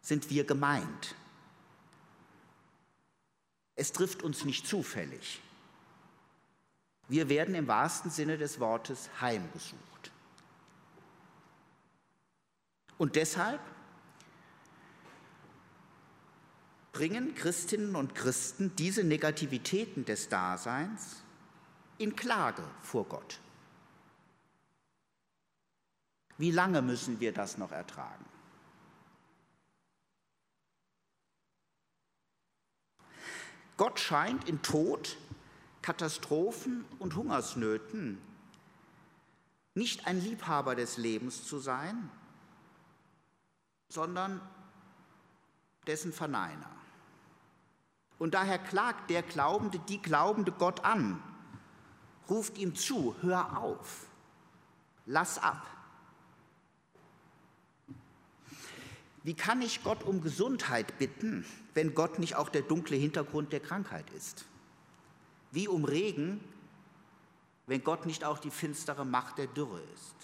sind 0.00 0.30
wir 0.30 0.44
gemeint. 0.44 1.14
Es 3.76 3.92
trifft 3.92 4.22
uns 4.22 4.44
nicht 4.44 4.66
zufällig. 4.66 5.40
Wir 7.08 7.28
werden 7.28 7.54
im 7.54 7.68
wahrsten 7.68 8.10
Sinne 8.10 8.38
des 8.38 8.60
Wortes 8.60 9.10
heimgesucht. 9.20 10.10
Und 12.96 13.16
deshalb 13.16 13.60
bringen 16.92 17.34
Christinnen 17.34 17.96
und 17.96 18.14
Christen 18.14 18.74
diese 18.76 19.02
Negativitäten 19.02 20.04
des 20.04 20.28
Daseins 20.28 21.22
in 21.98 22.14
Klage 22.14 22.62
vor 22.82 23.04
Gott. 23.04 23.40
Wie 26.38 26.52
lange 26.52 26.82
müssen 26.82 27.20
wir 27.20 27.32
das 27.32 27.58
noch 27.58 27.72
ertragen? 27.72 28.24
Gott 33.76 33.98
scheint 33.98 34.48
in 34.48 34.62
Tod, 34.62 35.16
Katastrophen 35.82 36.84
und 36.98 37.16
Hungersnöten 37.16 38.18
nicht 39.74 40.06
ein 40.06 40.20
Liebhaber 40.20 40.76
des 40.76 40.96
Lebens 40.96 41.44
zu 41.44 41.58
sein, 41.58 42.08
sondern 43.88 44.40
dessen 45.86 46.12
Verneiner. 46.12 46.70
Und 48.18 48.34
daher 48.34 48.58
klagt 48.58 49.10
der 49.10 49.22
Glaubende 49.22 49.80
die 49.80 50.00
glaubende 50.00 50.52
Gott 50.52 50.84
an, 50.84 51.20
ruft 52.28 52.56
ihm 52.58 52.74
zu, 52.74 53.16
hör 53.22 53.58
auf, 53.58 54.06
lass 55.06 55.38
ab. 55.38 55.66
Wie 59.24 59.34
kann 59.34 59.62
ich 59.62 59.82
Gott 59.82 60.04
um 60.04 60.20
Gesundheit 60.20 60.98
bitten, 60.98 61.46
wenn 61.72 61.94
Gott 61.94 62.18
nicht 62.18 62.36
auch 62.36 62.50
der 62.50 62.60
dunkle 62.60 62.96
Hintergrund 62.96 63.54
der 63.54 63.60
Krankheit 63.60 64.08
ist? 64.10 64.44
Wie 65.50 65.66
um 65.66 65.86
Regen, 65.86 66.40
wenn 67.66 67.82
Gott 67.82 68.04
nicht 68.04 68.22
auch 68.22 68.38
die 68.38 68.50
finstere 68.50 69.06
Macht 69.06 69.38
der 69.38 69.46
Dürre 69.46 69.80
ist? 69.94 70.14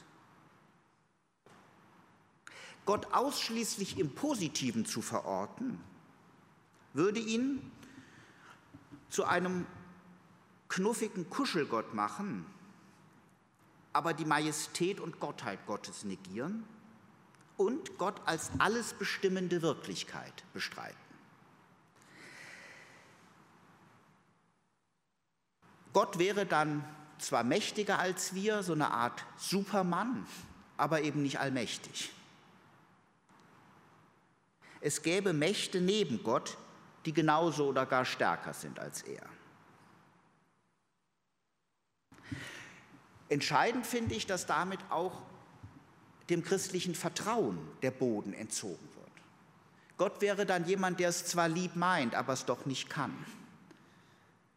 Gott 2.84 3.14
ausschließlich 3.14 3.98
im 3.98 4.14
Positiven 4.14 4.84
zu 4.84 5.00
verorten, 5.00 5.80
würde 6.92 7.20
ihn 7.20 7.72
zu 9.08 9.24
einem 9.24 9.66
knuffigen 10.68 11.30
Kuschelgott 11.30 11.94
machen, 11.94 12.44
aber 13.94 14.12
die 14.12 14.26
Majestät 14.26 15.00
und 15.00 15.20
Gottheit 15.20 15.66
Gottes 15.66 16.04
negieren 16.04 16.64
und 17.60 17.98
Gott 17.98 18.22
als 18.24 18.50
alles 18.56 18.94
bestimmende 18.94 19.60
Wirklichkeit 19.60 20.32
bestreiten. 20.54 20.96
Gott 25.92 26.18
wäre 26.18 26.46
dann 26.46 26.82
zwar 27.18 27.44
mächtiger 27.44 27.98
als 27.98 28.32
wir, 28.34 28.62
so 28.62 28.72
eine 28.72 28.90
Art 28.90 29.26
Supermann, 29.36 30.26
aber 30.78 31.02
eben 31.02 31.20
nicht 31.20 31.38
allmächtig. 31.38 32.10
Es 34.80 35.02
gäbe 35.02 35.34
Mächte 35.34 35.82
neben 35.82 36.22
Gott, 36.22 36.56
die 37.04 37.12
genauso 37.12 37.66
oder 37.66 37.84
gar 37.84 38.06
stärker 38.06 38.54
sind 38.54 38.78
als 38.78 39.02
er. 39.02 39.26
Entscheidend 43.28 43.86
finde 43.86 44.14
ich, 44.14 44.26
dass 44.26 44.46
damit 44.46 44.80
auch 44.88 45.29
dem 46.30 46.44
christlichen 46.44 46.94
Vertrauen 46.94 47.58
der 47.82 47.90
Boden 47.90 48.32
entzogen 48.32 48.88
wird. 48.94 49.10
Gott 49.96 50.20
wäre 50.20 50.46
dann 50.46 50.66
jemand, 50.66 51.00
der 51.00 51.10
es 51.10 51.26
zwar 51.26 51.48
lieb 51.48 51.76
meint, 51.76 52.14
aber 52.14 52.32
es 52.32 52.46
doch 52.46 52.64
nicht 52.66 52.88
kann. 52.88 53.14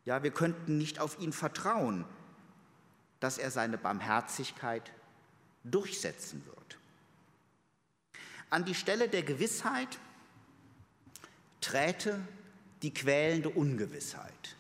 Ja, 0.06 0.24
wir 0.24 0.32
könnten 0.32 0.78
nicht 0.78 1.00
auf 1.00 1.20
ihn 1.20 1.34
vertrauen, 1.34 2.06
dass 3.20 3.38
er 3.38 3.52
seine 3.52 3.78
Barmherzigkeit 3.78 4.92
durchsetzen 5.64 6.46
wird. 6.46 6.78
An 8.50 8.66
die 8.66 8.76
Stelle 8.76 9.10
der 9.10 9.24
Gewissheit 9.24 10.00
träte 11.62 12.20
die 12.82 12.94
quälende 12.94 13.50
Ungewissheit 13.50 14.56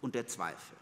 und 0.00 0.14
der 0.14 0.26
Zweifel. 0.26 0.76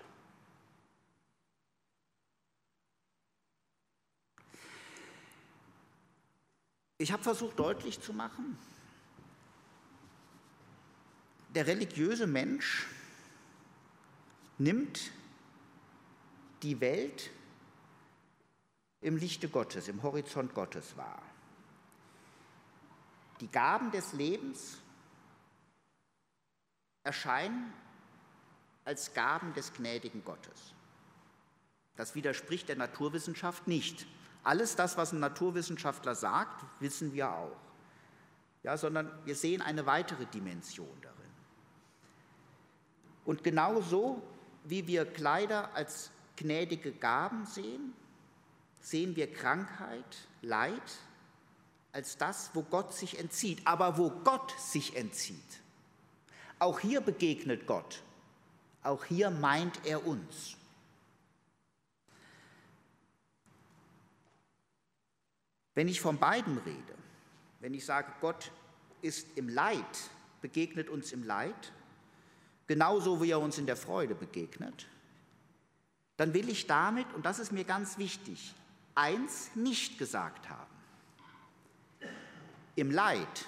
Ich 7.03 7.11
habe 7.11 7.25
versucht 7.25 7.59
deutlich 7.59 8.01
zu 8.01 8.13
machen, 8.13 8.57
der 11.53 11.67
religiöse 11.67 12.29
Mensch 12.29 12.87
nimmt 14.57 15.11
die 16.63 16.81
Welt 16.81 17.31
im 19.01 19.17
Lichte 19.17 19.49
Gottes, 19.49 19.89
im 19.89 20.05
Horizont 20.05 20.55
Gottes 20.55 20.97
wahr. 20.97 21.21
Die 23.41 23.49
Gaben 23.49 23.91
des 23.91 24.13
Lebens 24.13 24.79
erscheinen 27.03 27.73
als 28.85 29.13
Gaben 29.13 29.53
des 29.55 29.73
gnädigen 29.73 30.23
Gottes. 30.25 30.73
Das 31.97 32.15
widerspricht 32.15 32.69
der 32.69 32.77
Naturwissenschaft 32.77 33.67
nicht. 33.67 34.07
Alles 34.45 34.77
das, 34.77 34.97
was 34.97 35.13
ein 35.13 35.21
Naturwissenschaftler 35.21 36.15
sagt, 36.15 36.65
wissen 36.81 37.13
wir 37.13 37.31
auch. 37.31 37.57
Ja, 38.63 38.77
sondern 38.77 39.11
wir 39.25 39.35
sehen 39.35 39.61
eine 39.63 39.87
weitere 39.87 40.27
Dimension 40.27 41.01
darin. 41.01 41.17
Und 43.25 43.45
genauso 43.45 44.23
wie 44.65 44.87
wir 44.87 45.05
Kleider 45.05 45.75
als 45.75 46.11
gnädige 46.37 46.93
Gaben 46.93 47.47
sehen, 47.47 47.93
sehen 48.81 49.17
wir 49.17 49.33
Krankheit, 49.33 50.05
Leid 50.43 50.83
als 51.93 52.17
das, 52.17 52.51
wo 52.55 52.63
Gott 52.63 52.95
sich 52.95 53.19
entzieht. 53.19 53.61
Aber 53.65 53.99
wo 53.99 54.11
Gott 54.11 54.53
sich 54.59 54.97
entzieht, 54.97 55.61
auch 56.59 56.81
hier 56.81 57.01
begegnet 57.01 57.67
Gott, 57.67 58.03
auch 58.83 59.05
hier 59.05 59.31
meint 59.31 59.85
er 59.85 60.07
uns. 60.07 60.57
Wenn 65.75 65.89
ich 65.89 66.01
von 66.01 66.19
beiden 66.19 66.59
rede, 66.59 66.95
wenn 67.61 67.75
ich 67.75 67.85
sage, 67.85 68.13
Gott 68.21 68.51
ist 69.01 69.27
im 69.37 69.49
Leid, 69.49 70.11
begegnet 70.41 70.89
uns 70.89 71.13
im 71.13 71.25
Leid, 71.25 71.73
genauso 72.67 73.23
wie 73.23 73.31
er 73.31 73.41
uns 73.41 73.59
in 73.59 73.67
der 73.67 73.77
Freude 73.77 74.15
begegnet, 74.15 74.87
dann 76.17 76.35
will 76.35 76.49
ich 76.49 76.67
damit, 76.67 77.13
und 77.15 77.25
das 77.25 77.39
ist 77.39 77.53
mir 77.53 77.65
ganz 77.65 77.99
wichtig, 77.99 78.55
eins 78.95 79.51
nicht 79.55 79.99
gesagt 79.99 80.49
haben. 80.49 80.71
Im 82.77 82.91
Leid, 82.91 83.47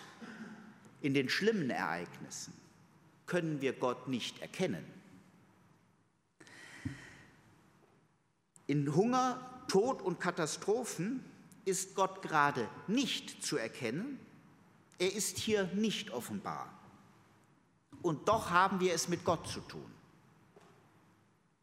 in 1.02 1.14
den 1.14 1.28
schlimmen 1.28 1.70
Ereignissen 1.70 2.54
können 3.26 3.60
wir 3.60 3.72
Gott 3.74 4.08
nicht 4.08 4.40
erkennen. 4.40 4.84
In 8.66 8.94
Hunger, 8.94 9.64
Tod 9.68 10.00
und 10.00 10.20
Katastrophen 10.20 11.24
ist 11.64 11.94
Gott 11.94 12.22
gerade 12.22 12.68
nicht 12.86 13.42
zu 13.44 13.56
erkennen. 13.56 14.18
Er 14.98 15.12
ist 15.12 15.38
hier 15.38 15.64
nicht 15.74 16.10
offenbar. 16.10 16.72
Und 18.02 18.28
doch 18.28 18.50
haben 18.50 18.80
wir 18.80 18.92
es 18.92 19.08
mit 19.08 19.24
Gott 19.24 19.48
zu 19.48 19.60
tun. 19.60 19.90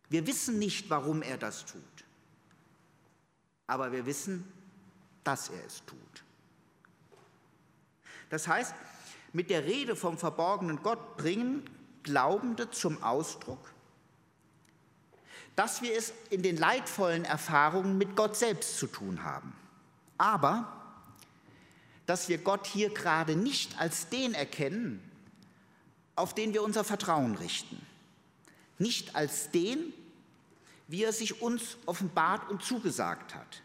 Wir 0.09 0.25
wissen 0.27 0.59
nicht, 0.59 0.89
warum 0.89 1.21
er 1.21 1.37
das 1.37 1.65
tut. 1.65 1.81
Aber 3.67 3.91
wir 3.91 4.05
wissen, 4.05 4.51
dass 5.23 5.49
er 5.49 5.63
es 5.65 5.85
tut. 5.85 5.97
Das 8.29 8.47
heißt, 8.47 8.73
mit 9.33 9.49
der 9.49 9.65
Rede 9.65 9.95
vom 9.95 10.17
verborgenen 10.17 10.81
Gott 10.83 11.17
bringen 11.17 11.63
Glaubende 12.03 12.71
zum 12.71 13.01
Ausdruck, 13.03 13.71
dass 15.55 15.81
wir 15.81 15.95
es 15.95 16.11
in 16.31 16.41
den 16.41 16.57
leidvollen 16.57 17.23
Erfahrungen 17.23 17.97
mit 17.97 18.15
Gott 18.15 18.35
selbst 18.35 18.77
zu 18.77 18.87
tun 18.87 19.23
haben 19.23 19.53
aber 20.21 20.71
dass 22.05 22.29
wir 22.29 22.37
Gott 22.37 22.67
hier 22.67 22.93
gerade 22.93 23.35
nicht 23.35 23.79
als 23.79 24.09
den 24.09 24.35
erkennen, 24.35 25.01
auf 26.15 26.35
den 26.35 26.53
wir 26.53 26.61
unser 26.61 26.83
Vertrauen 26.83 27.35
richten. 27.35 27.81
Nicht 28.77 29.15
als 29.15 29.49
den, 29.49 29.93
wie 30.87 31.03
er 31.03 31.13
sich 31.13 31.41
uns 31.41 31.77
offenbart 31.87 32.49
und 32.51 32.63
zugesagt 32.63 33.33
hat. 33.33 33.61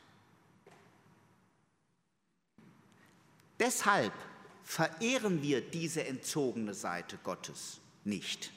Deshalb 3.59 4.15
verehren 4.63 5.43
wir 5.43 5.61
diese 5.61 6.07
entzogene 6.07 6.73
Seite 6.73 7.19
Gottes 7.23 7.81
nicht. 8.05 8.51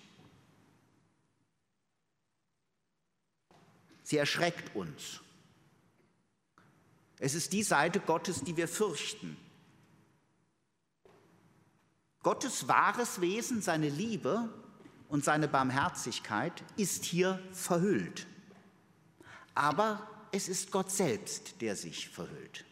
Sie 4.03 4.17
erschreckt 4.17 4.75
uns. 4.75 5.21
Es 7.19 7.35
ist 7.35 7.53
die 7.53 7.63
Seite 7.63 7.99
Gottes, 7.99 8.41
die 8.41 8.57
wir 8.57 8.67
fürchten. 8.67 9.37
Gottes 12.23 12.67
wahres 12.67 13.21
Wesen, 13.21 13.61
seine 13.61 13.89
Liebe 13.89 14.49
und 15.09 15.23
seine 15.23 15.47
Barmherzigkeit 15.47 16.63
ist 16.77 17.05
hier 17.05 17.41
verhüllt. 17.51 18.25
Aber 19.53 20.07
es 20.31 20.47
ist 20.47 20.71
Gott 20.71 20.91
selbst, 20.91 21.61
der 21.61 21.75
sich 21.75 22.09
verhüllt. 22.09 22.65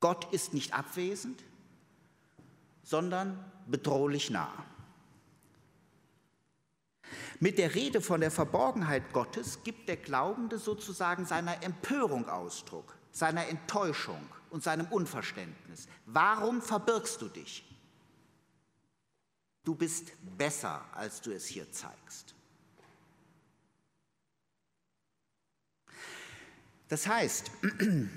Gott 0.00 0.32
ist 0.32 0.54
nicht 0.54 0.74
abwesend, 0.74 1.42
sondern 2.82 3.44
bedrohlich 3.66 4.30
nah. 4.30 4.64
Mit 7.40 7.58
der 7.58 7.74
Rede 7.74 8.00
von 8.00 8.20
der 8.20 8.32
Verborgenheit 8.32 9.12
Gottes 9.12 9.62
gibt 9.62 9.88
der 9.88 9.96
Glaubende 9.96 10.58
sozusagen 10.58 11.24
seiner 11.24 11.62
Empörung 11.62 12.28
Ausdruck, 12.28 12.96
seiner 13.12 13.46
Enttäuschung 13.46 14.20
und 14.50 14.64
seinem 14.64 14.86
Unverständnis. 14.86 15.86
Warum 16.06 16.60
verbirgst 16.60 17.22
du 17.22 17.28
dich? 17.28 17.64
Du 19.64 19.74
bist 19.74 20.12
besser, 20.36 20.84
als 20.94 21.20
du 21.20 21.30
es 21.30 21.46
hier 21.46 21.70
zeigst. 21.70 22.34
Das 26.88 27.06
heißt, 27.06 27.50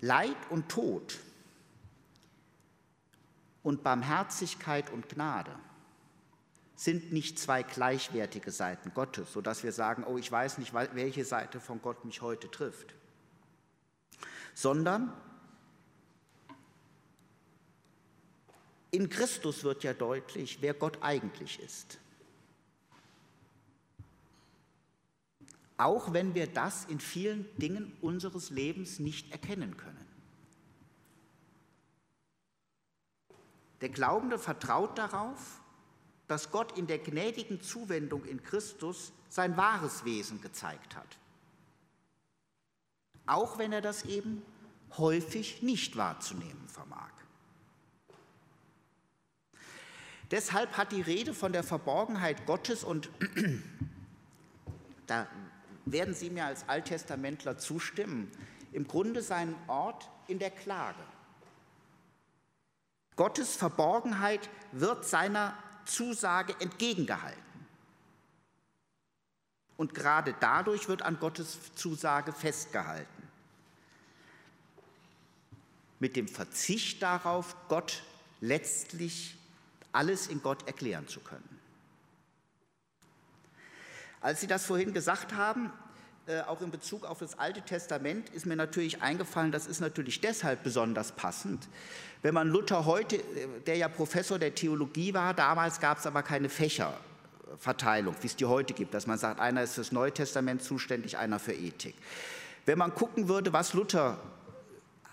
Leid 0.00 0.36
und 0.50 0.68
Tod 0.68 1.18
und 3.64 3.82
Barmherzigkeit 3.82 4.90
und 4.90 5.08
Gnade– 5.08 5.58
sind 6.80 7.12
nicht 7.12 7.38
zwei 7.38 7.62
gleichwertige 7.62 8.50
Seiten 8.50 8.94
Gottes, 8.94 9.34
sodass 9.34 9.62
wir 9.62 9.70
sagen, 9.70 10.02
oh, 10.02 10.16
ich 10.16 10.32
weiß 10.32 10.56
nicht, 10.56 10.72
welche 10.72 11.26
Seite 11.26 11.60
von 11.60 11.82
Gott 11.82 12.06
mich 12.06 12.22
heute 12.22 12.50
trifft, 12.50 12.94
sondern 14.54 15.12
in 18.90 19.10
Christus 19.10 19.62
wird 19.62 19.84
ja 19.84 19.92
deutlich, 19.92 20.62
wer 20.62 20.72
Gott 20.72 20.96
eigentlich 21.02 21.60
ist. 21.60 21.98
Auch 25.76 26.14
wenn 26.14 26.34
wir 26.34 26.46
das 26.46 26.86
in 26.86 26.98
vielen 26.98 27.44
Dingen 27.58 27.94
unseres 28.00 28.48
Lebens 28.48 29.00
nicht 29.00 29.30
erkennen 29.32 29.76
können. 29.76 30.06
Der 33.82 33.90
Glaubende 33.90 34.38
vertraut 34.38 34.96
darauf, 34.96 35.59
dass 36.30 36.52
Gott 36.52 36.78
in 36.78 36.86
der 36.86 37.00
gnädigen 37.00 37.60
Zuwendung 37.60 38.24
in 38.24 38.40
Christus 38.40 39.12
sein 39.28 39.56
wahres 39.56 40.04
Wesen 40.04 40.40
gezeigt 40.40 40.94
hat. 40.94 41.18
Auch 43.26 43.58
wenn 43.58 43.72
er 43.72 43.80
das 43.80 44.04
eben 44.04 44.40
häufig 44.96 45.60
nicht 45.62 45.96
wahrzunehmen 45.96 46.68
vermag. 46.68 47.10
Deshalb 50.30 50.76
hat 50.76 50.92
die 50.92 51.00
Rede 51.00 51.34
von 51.34 51.52
der 51.52 51.64
Verborgenheit 51.64 52.46
Gottes 52.46 52.84
und 52.84 53.10
da 55.08 55.26
werden 55.84 56.14
Sie 56.14 56.30
mir 56.30 56.44
als 56.44 56.68
Alttestamentler 56.68 57.58
zustimmen, 57.58 58.30
im 58.70 58.86
Grunde 58.86 59.22
seinen 59.22 59.56
Ort 59.66 60.08
in 60.28 60.38
der 60.38 60.52
Klage. 60.52 61.02
Gottes 63.16 63.56
Verborgenheit 63.56 64.48
wird 64.70 65.04
seiner 65.04 65.58
Zusage 65.86 66.54
entgegengehalten. 66.60 67.42
Und 69.76 69.94
gerade 69.94 70.34
dadurch 70.40 70.88
wird 70.88 71.02
an 71.02 71.18
Gottes 71.18 71.74
Zusage 71.74 72.32
festgehalten. 72.32 73.28
Mit 75.98 76.16
dem 76.16 76.28
Verzicht 76.28 77.02
darauf, 77.02 77.56
Gott 77.68 78.02
letztlich 78.40 79.36
alles 79.92 80.26
in 80.26 80.42
Gott 80.42 80.66
erklären 80.66 81.08
zu 81.08 81.20
können. 81.20 81.60
Als 84.20 84.40
Sie 84.40 84.46
das 84.46 84.66
vorhin 84.66 84.92
gesagt 84.92 85.32
haben, 85.32 85.72
äh, 86.26 86.42
auch 86.42 86.60
in 86.60 86.70
Bezug 86.70 87.04
auf 87.06 87.18
das 87.18 87.38
Alte 87.38 87.62
Testament 87.62 88.28
ist 88.28 88.44
mir 88.46 88.56
natürlich 88.56 89.00
eingefallen, 89.00 89.50
das 89.50 89.66
ist 89.66 89.80
natürlich 89.80 90.20
deshalb 90.20 90.62
besonders 90.62 91.12
passend. 91.12 91.66
Wenn 92.22 92.34
man 92.34 92.48
Luther 92.48 92.84
heute, 92.84 93.16
äh, 93.16 93.60
der 93.66 93.76
ja 93.76 93.88
Professor 93.88 94.38
der 94.38 94.54
Theologie 94.54 95.14
war, 95.14 95.34
damals 95.34 95.80
gab 95.80 95.98
es 95.98 96.06
aber 96.06 96.22
keine 96.22 96.48
Fächerverteilung, 96.48 98.14
wie 98.20 98.26
es 98.26 98.36
die 98.36 98.44
heute 98.44 98.74
gibt, 98.74 98.94
dass 98.94 99.06
man 99.06 99.18
sagt, 99.18 99.40
einer 99.40 99.62
ist 99.62 99.74
fürs 99.74 99.92
Neue 99.92 100.12
Testament 100.12 100.62
zuständig, 100.62 101.16
einer 101.16 101.38
für 101.38 101.52
Ethik. 101.52 101.94
Wenn 102.66 102.78
man 102.78 102.94
gucken 102.94 103.28
würde, 103.28 103.52
was 103.52 103.72
Luther 103.72 104.18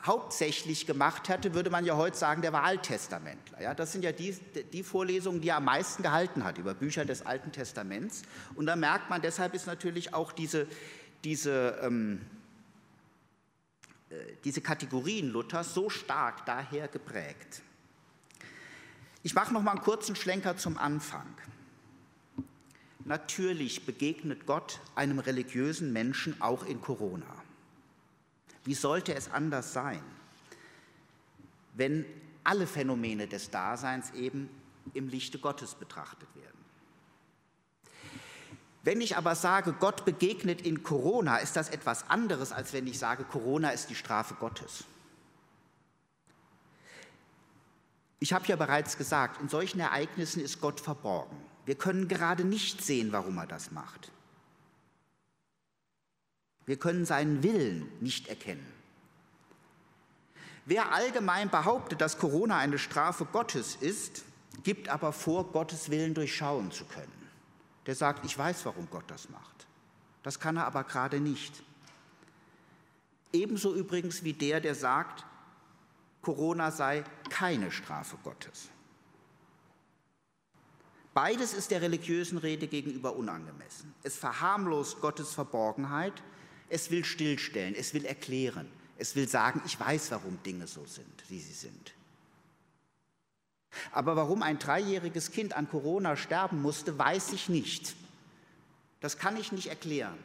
hauptsächlich 0.05 0.85
gemacht 0.85 1.27
hatte, 1.29 1.53
würde 1.53 1.69
man 1.69 1.85
ja 1.85 1.95
heute 1.95 2.17
sagen, 2.17 2.41
der 2.41 2.53
war 2.53 2.63
Alttestamentler. 2.63 3.61
Ja, 3.61 3.73
das 3.73 3.91
sind 3.91 4.03
ja 4.03 4.11
die, 4.11 4.35
die 4.71 4.83
Vorlesungen, 4.83 5.41
die 5.41 5.49
er 5.49 5.57
am 5.57 5.65
meisten 5.65 6.03
gehalten 6.03 6.43
hat 6.43 6.57
über 6.57 6.73
Bücher 6.73 7.03
des 7.03 7.25
Alten 7.25 7.51
Testaments. 7.51 8.21
Und 8.55 8.67
da 8.67 8.75
merkt 8.75 9.09
man, 9.09 9.21
deshalb 9.21 9.53
ist 9.53 9.67
natürlich 9.67 10.13
auch 10.13 10.31
diese, 10.31 10.67
diese, 11.23 11.79
ähm, 11.81 12.21
äh, 12.21 12.36
diese 14.43 14.61
Kategorien 14.61 15.29
Luthers 15.29 15.73
so 15.73 15.89
stark 15.89 16.45
daher 16.45 16.87
geprägt. 16.87 17.61
Ich 19.23 19.33
mache 19.33 19.53
noch 19.53 19.61
mal 19.61 19.71
einen 19.71 19.81
kurzen 19.81 20.15
Schlenker 20.15 20.57
zum 20.57 20.77
Anfang. 20.77 21.27
Natürlich 23.03 23.85
begegnet 23.85 24.45
Gott 24.45 24.79
einem 24.95 25.19
religiösen 25.19 25.93
Menschen 25.93 26.41
auch 26.41 26.65
in 26.65 26.81
Corona. 26.81 27.43
Wie 28.63 28.73
sollte 28.73 29.15
es 29.15 29.31
anders 29.31 29.71
sein, 29.71 30.01
wenn 31.73 32.05
alle 32.43 32.67
Phänomene 32.67 33.27
des 33.27 33.49
Daseins 33.49 34.11
eben 34.11 34.49
im 34.93 35.07
Lichte 35.07 35.39
Gottes 35.39 35.75
betrachtet 35.75 36.27
werden? 36.35 36.56
Wenn 38.87 39.01
ich 39.01 39.17
aber 39.17 39.35
sage, 39.35 39.73
Gott 39.73 40.05
begegnet 40.05 40.61
in 40.61 40.81
Corona, 40.81 41.39
ist 41.39 41.57
das 41.57 41.67
etwas 41.67 42.09
anderes, 42.09 42.53
als 42.53 42.71
wenn 42.71 42.87
ich 42.87 42.97
sage, 42.97 43.25
Corona 43.25 43.71
ist 43.71 43.89
die 43.89 43.95
Strafe 43.95 44.35
Gottes. 44.35 44.85
Ich 48.19 48.31
habe 48.31 48.45
ja 48.45 48.55
bereits 48.55 48.97
gesagt, 48.97 49.41
in 49.41 49.49
solchen 49.49 49.81
Ereignissen 49.81 50.41
ist 50.41 50.61
Gott 50.61 50.79
verborgen. 50.79 51.35
Wir 51.65 51.75
können 51.75 52.07
gerade 52.07 52.45
nicht 52.45 52.81
sehen, 52.81 53.11
warum 53.11 53.37
er 53.37 53.45
das 53.45 53.71
macht. 53.71 54.09
Wir 56.65 56.79
können 56.79 57.05
seinen 57.05 57.43
Willen 57.43 57.91
nicht 57.99 58.29
erkennen. 58.29 58.71
Wer 60.63 60.93
allgemein 60.93 61.49
behauptet, 61.49 61.99
dass 61.99 62.17
Corona 62.17 62.57
eine 62.57 62.79
Strafe 62.79 63.25
Gottes 63.25 63.75
ist, 63.75 64.23
gibt 64.63 64.87
aber 64.87 65.11
vor, 65.11 65.51
Gottes 65.51 65.89
Willen 65.89 66.13
durchschauen 66.13 66.71
zu 66.71 66.85
können. 66.85 67.16
Der 67.87 67.95
sagt, 67.95 68.25
ich 68.25 68.37
weiß, 68.37 68.65
warum 68.65 68.89
Gott 68.89 69.05
das 69.07 69.29
macht. 69.29 69.67
Das 70.23 70.39
kann 70.39 70.57
er 70.57 70.65
aber 70.65 70.83
gerade 70.83 71.19
nicht. 71.19 71.63
Ebenso 73.33 73.73
übrigens 73.73 74.23
wie 74.23 74.33
der, 74.33 74.59
der 74.61 74.75
sagt, 74.75 75.25
Corona 76.21 76.71
sei 76.71 77.03
keine 77.29 77.71
Strafe 77.71 78.17
Gottes. 78.23 78.69
Beides 81.13 81.53
ist 81.53 81.71
der 81.71 81.81
religiösen 81.81 82.37
Rede 82.37 82.67
gegenüber 82.67 83.15
unangemessen. 83.15 83.95
Es 84.03 84.17
verharmlost 84.17 85.01
Gottes 85.01 85.33
Verborgenheit 85.33 86.21
es 86.69 86.91
will 86.91 87.05
stillstellen, 87.05 87.75
es 87.75 87.93
will 87.93 88.05
erklären, 88.05 88.67
es 88.97 89.15
will 89.15 89.27
sagen, 89.27 89.61
ich 89.65 89.79
weiß, 89.79 90.11
warum 90.11 90.41
Dinge 90.43 90.67
so 90.67 90.85
sind, 90.85 91.23
wie 91.29 91.39
sie 91.39 91.53
sind. 91.53 91.93
Aber 93.91 94.15
warum 94.15 94.43
ein 94.43 94.59
dreijähriges 94.59 95.31
Kind 95.31 95.53
an 95.53 95.69
Corona 95.69 96.15
sterben 96.15 96.61
musste, 96.61 96.97
weiß 96.97 97.33
ich 97.33 97.49
nicht. 97.49 97.95
Das 98.99 99.17
kann 99.17 99.37
ich 99.37 99.51
nicht 99.51 99.67
erklären. 99.67 100.17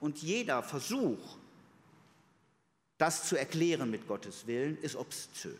Und 0.00 0.22
jeder 0.22 0.62
Versuch, 0.62 1.18
das 2.98 3.28
zu 3.28 3.36
erklären 3.36 3.90
mit 3.90 4.06
Gottes 4.06 4.46
Willen, 4.46 4.78
ist 4.78 4.96
obszön. 4.96 5.56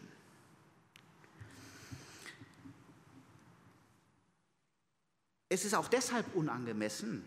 Es 5.48 5.64
ist 5.64 5.74
auch 5.74 5.88
deshalb 5.88 6.34
unangemessen, 6.34 7.24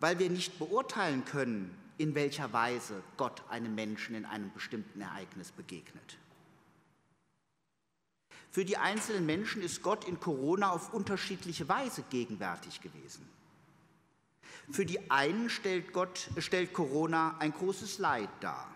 weil 0.00 0.18
wir 0.18 0.30
nicht 0.30 0.58
beurteilen 0.58 1.24
können, 1.24 1.76
in 1.98 2.14
welcher 2.14 2.52
Weise 2.54 3.02
Gott 3.18 3.42
einem 3.50 3.74
Menschen 3.74 4.14
in 4.14 4.24
einem 4.24 4.50
bestimmten 4.52 5.02
Ereignis 5.02 5.52
begegnet. 5.52 6.16
Für 8.50 8.64
die 8.64 8.76
einzelnen 8.76 9.26
Menschen 9.26 9.62
ist 9.62 9.82
Gott 9.82 10.06
in 10.06 10.18
Corona 10.18 10.70
auf 10.70 10.92
unterschiedliche 10.92 11.68
Weise 11.68 12.02
gegenwärtig 12.10 12.80
gewesen. 12.80 13.28
Für 14.72 14.84
die 14.84 15.10
einen 15.10 15.50
stellt, 15.50 15.92
Gott, 15.92 16.30
stellt 16.38 16.72
Corona 16.72 17.36
ein 17.38 17.52
großes 17.52 17.98
Leid 17.98 18.28
dar. 18.40 18.68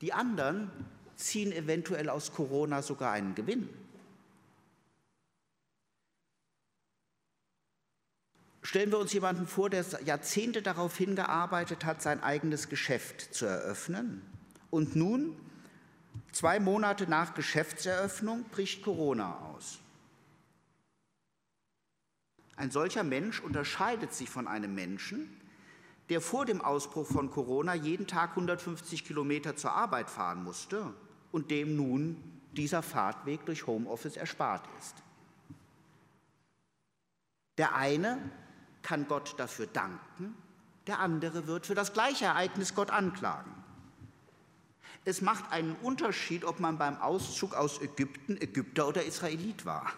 Die 0.00 0.12
anderen 0.12 0.70
ziehen 1.16 1.52
eventuell 1.52 2.08
aus 2.08 2.32
Corona 2.32 2.82
sogar 2.82 3.12
einen 3.12 3.34
Gewinn. 3.34 3.68
Stellen 8.62 8.90
wir 8.90 8.98
uns 8.98 9.12
jemanden 9.12 9.46
vor, 9.46 9.70
der 9.70 9.84
Jahrzehnte 10.04 10.60
darauf 10.62 10.96
hingearbeitet 10.96 11.84
hat, 11.84 12.02
sein 12.02 12.22
eigenes 12.22 12.68
Geschäft 12.68 13.34
zu 13.34 13.46
eröffnen. 13.46 14.22
Und 14.70 14.94
nun, 14.94 15.34
zwei 16.38 16.60
Monate 16.60 17.10
nach 17.10 17.34
Geschäftseröffnung, 17.34 18.44
bricht 18.44 18.84
Corona 18.84 19.38
aus. 19.38 19.80
Ein 22.54 22.70
solcher 22.70 23.02
Mensch 23.02 23.40
unterscheidet 23.40 24.14
sich 24.14 24.30
von 24.30 24.46
einem 24.46 24.72
Menschen, 24.72 25.28
der 26.10 26.20
vor 26.20 26.46
dem 26.46 26.60
Ausbruch 26.60 27.08
von 27.08 27.28
Corona 27.32 27.74
jeden 27.74 28.06
Tag 28.06 28.30
150 28.30 29.04
Kilometer 29.04 29.56
zur 29.56 29.72
Arbeit 29.72 30.10
fahren 30.10 30.44
musste 30.44 30.94
und 31.32 31.50
dem 31.50 31.74
nun 31.74 32.22
dieser 32.52 32.82
Fahrtweg 32.82 33.44
durch 33.44 33.66
Homeoffice 33.66 34.16
erspart 34.16 34.64
ist. 34.78 34.94
Der 37.58 37.74
eine 37.74 38.16
kann 38.82 39.08
Gott 39.08 39.34
dafür 39.38 39.66
danken, 39.66 40.36
der 40.86 41.00
andere 41.00 41.48
wird 41.48 41.66
für 41.66 41.74
das 41.74 41.92
gleiche 41.92 42.26
Ereignis 42.26 42.76
Gott 42.76 42.90
anklagen. 42.90 43.57
Es 45.08 45.22
macht 45.22 45.52
einen 45.52 45.74
Unterschied, 45.76 46.44
ob 46.44 46.60
man 46.60 46.76
beim 46.76 47.00
Auszug 47.00 47.54
aus 47.54 47.80
Ägypten 47.80 48.36
Ägypter 48.36 48.86
oder 48.88 49.02
Israelit 49.02 49.64
war. 49.64 49.90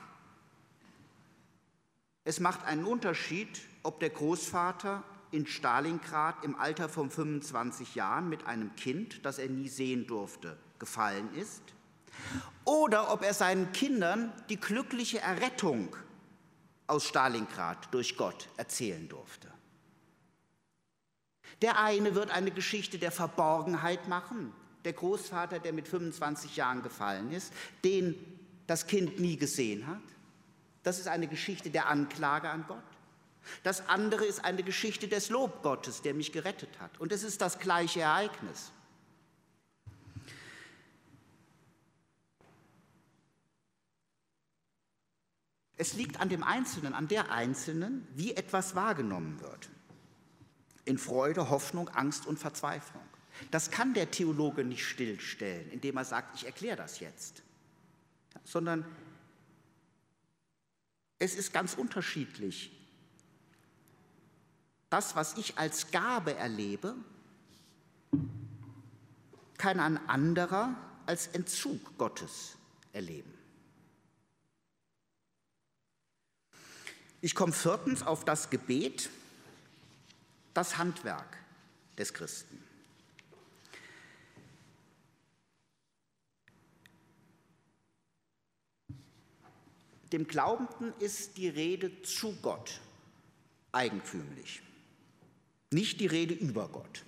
Es 2.23 2.39
macht 2.39 2.65
einen 2.65 2.85
Unterschied, 2.85 3.49
ob 3.83 3.99
der 3.99 4.11
Großvater 4.11 5.03
in 5.33 5.49
Stalingrad 5.49 6.45
im 6.45 6.55
Alter 6.55 6.89
von 6.89 7.11
25 7.11 7.97
Jahren 7.97 8.29
mit 8.29 8.47
einem 8.47 8.77
Kind, 8.77 9.27
das 9.27 9.41
er 9.41 9.49
nie 9.49 9.69
sehen 9.69 10.07
durfte, 10.07 10.57
gefallen 10.79 11.35
ist, 11.35 11.65
oder 12.65 13.13
ob 13.13 13.25
er 13.25 13.35
seinen 13.35 13.73
Kindern 13.73 14.33
die 14.49 14.61
glückliche 14.61 15.19
Errettung 15.19 15.97
aus 16.87 17.05
Stalingrad 17.05 17.93
durch 17.93 18.17
Gott 18.17 18.49
erzählen 18.59 19.09
durfte. 19.09 19.53
Der 21.63 21.81
eine 21.81 22.15
wird 22.15 22.31
eine 22.31 22.53
Geschichte 22.53 23.01
der 23.01 23.11
Verborgenheit 23.11 24.07
machen, 24.07 24.55
der 24.85 24.93
Großvater, 24.93 25.59
der 25.59 25.73
mit 25.73 25.89
25 25.89 26.57
Jahren 26.57 26.83
gefallen 26.83 27.33
ist, 27.33 27.53
den 27.85 28.15
das 28.67 28.87
Kind 28.87 29.19
nie 29.19 29.37
gesehen 29.37 29.87
hat. 29.87 30.03
Das 30.83 30.99
ist 30.99 31.09
eine 31.09 31.27
Geschichte 31.27 31.71
der 31.71 31.89
Anklage 31.89 32.49
an 32.49 32.65
Gott. 32.67 32.83
Das 33.63 33.89
andere 33.89 34.25
ist 34.25 34.45
eine 34.45 34.63
Geschichte 34.63 35.09
des 35.09 35.29
Lobgottes, 35.31 36.03
der 36.03 36.15
mich 36.15 36.33
gerettet 36.33 36.81
hat. 36.81 36.99
Und 37.01 37.13
es 37.13 37.23
ist 37.23 37.41
das 37.41 37.59
gleiche 37.59 38.01
Ereignis. 38.01 38.73
Es 45.77 45.95
liegt 45.95 46.21
an 46.21 46.29
dem 46.29 46.43
Einzelnen, 46.43 46.93
an 46.93 47.09
der 47.09 47.33
Einzelnen, 47.33 48.07
wie 48.15 48.35
etwas 48.35 48.75
wahrgenommen 48.75 49.41
wird. 49.41 49.71
In 50.85 50.99
Freude, 50.99 51.49
Hoffnung, 51.49 51.89
Angst 51.89 52.27
und 52.27 52.39
Verzweiflung. 52.39 53.03
Das 53.51 53.71
kann 53.71 53.95
der 53.95 54.11
Theologe 54.11 54.65
nicht 54.65 54.85
stillstellen, 54.85 55.71
indem 55.71 55.97
er 55.97 56.05
sagt, 56.05 56.37
ich 56.37 56.47
erkläre 56.47 56.77
das 56.77 57.01
jetzt, 57.01 57.43
sondern 58.45 58.85
es 61.19 61.35
ist 61.35 61.53
ganz 61.53 61.75
unterschiedlich. 61.75 62.73
Das, 64.89 65.15
was 65.15 65.37
ich 65.37 65.59
als 65.59 65.91
Gabe 65.91 66.35
erlebe, 66.35 66.97
kann 69.57 69.79
ein 69.79 70.09
anderer 70.09 70.75
als 71.07 71.29
Entzug 71.29 71.97
Gottes 71.99 72.57
erleben. 72.93 73.33
Ich 77.21 77.35
komme 77.35 77.53
viertens 77.53 78.03
auf 78.03 78.25
das 78.25 78.49
Gebet, 78.49 79.11
das 80.55 80.79
Handwerk 80.79 81.37
des 81.99 82.15
Christen. 82.15 82.70
Dem 90.13 90.27
Glaubenden 90.27 90.93
ist 90.99 91.37
die 91.37 91.49
Rede 91.49 92.03
zu 92.03 92.37
Gott 92.43 92.81
eigentümlich, 93.73 94.63
nicht 95.71 96.01
die 96.01 96.07
Rede 96.07 96.35
über 96.35 96.69
Gott, 96.69 97.05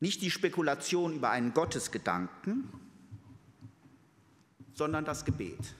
nicht 0.00 0.20
die 0.20 0.30
Spekulation 0.30 1.14
über 1.14 1.30
einen 1.30 1.54
Gottesgedanken, 1.54 2.70
sondern 4.74 5.04
das 5.04 5.24
Gebet. 5.24 5.74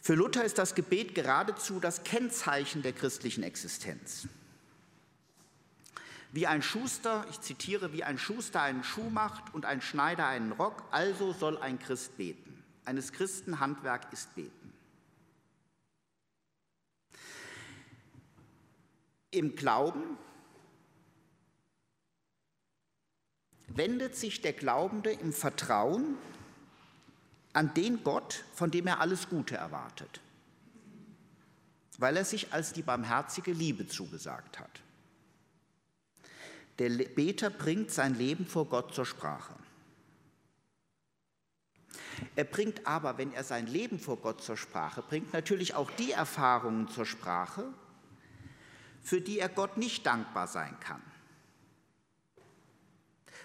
Für 0.00 0.14
Luther 0.14 0.44
ist 0.44 0.58
das 0.58 0.74
Gebet 0.74 1.14
geradezu 1.14 1.78
das 1.78 2.02
Kennzeichen 2.02 2.82
der 2.82 2.92
christlichen 2.92 3.44
Existenz. 3.44 4.26
Wie 6.32 6.46
ein 6.48 6.62
Schuster, 6.62 7.24
ich 7.30 7.40
zitiere, 7.40 7.92
wie 7.92 8.02
ein 8.02 8.18
Schuster 8.18 8.62
einen 8.62 8.82
Schuh 8.82 9.10
macht 9.10 9.54
und 9.54 9.64
ein 9.64 9.80
Schneider 9.80 10.26
einen 10.26 10.50
Rock, 10.52 10.82
also 10.90 11.32
soll 11.32 11.56
ein 11.58 11.78
Christ 11.78 12.16
beten. 12.16 12.51
Eines 12.84 13.12
Christen 13.12 13.60
Handwerk 13.60 14.12
ist 14.12 14.34
beten. 14.34 14.72
Im 19.30 19.56
Glauben 19.56 20.18
wendet 23.68 24.16
sich 24.16 24.42
der 24.42 24.52
Glaubende 24.52 25.10
im 25.10 25.32
Vertrauen 25.32 26.18
an 27.52 27.72
den 27.74 28.02
Gott, 28.02 28.44
von 28.54 28.70
dem 28.70 28.86
er 28.86 29.00
alles 29.00 29.28
Gute 29.28 29.56
erwartet, 29.56 30.20
weil 31.98 32.16
er 32.16 32.24
sich 32.24 32.52
als 32.52 32.72
die 32.72 32.82
barmherzige 32.82 33.52
Liebe 33.52 33.86
zugesagt 33.86 34.58
hat. 34.58 34.80
Der 36.78 36.90
Beter 36.90 37.50
bringt 37.50 37.90
sein 37.90 38.14
Leben 38.14 38.46
vor 38.46 38.66
Gott 38.66 38.94
zur 38.94 39.06
Sprache. 39.06 39.54
Er 42.36 42.44
bringt 42.44 42.86
aber, 42.86 43.18
wenn 43.18 43.32
er 43.32 43.44
sein 43.44 43.66
Leben 43.66 43.98
vor 43.98 44.16
Gott 44.16 44.42
zur 44.42 44.56
Sprache 44.56 45.02
bringt, 45.02 45.32
natürlich 45.32 45.74
auch 45.74 45.90
die 45.92 46.12
Erfahrungen 46.12 46.88
zur 46.88 47.06
Sprache, 47.06 47.64
für 49.02 49.20
die 49.20 49.38
er 49.38 49.48
Gott 49.48 49.76
nicht 49.76 50.06
dankbar 50.06 50.46
sein 50.46 50.78
kann. 50.80 51.02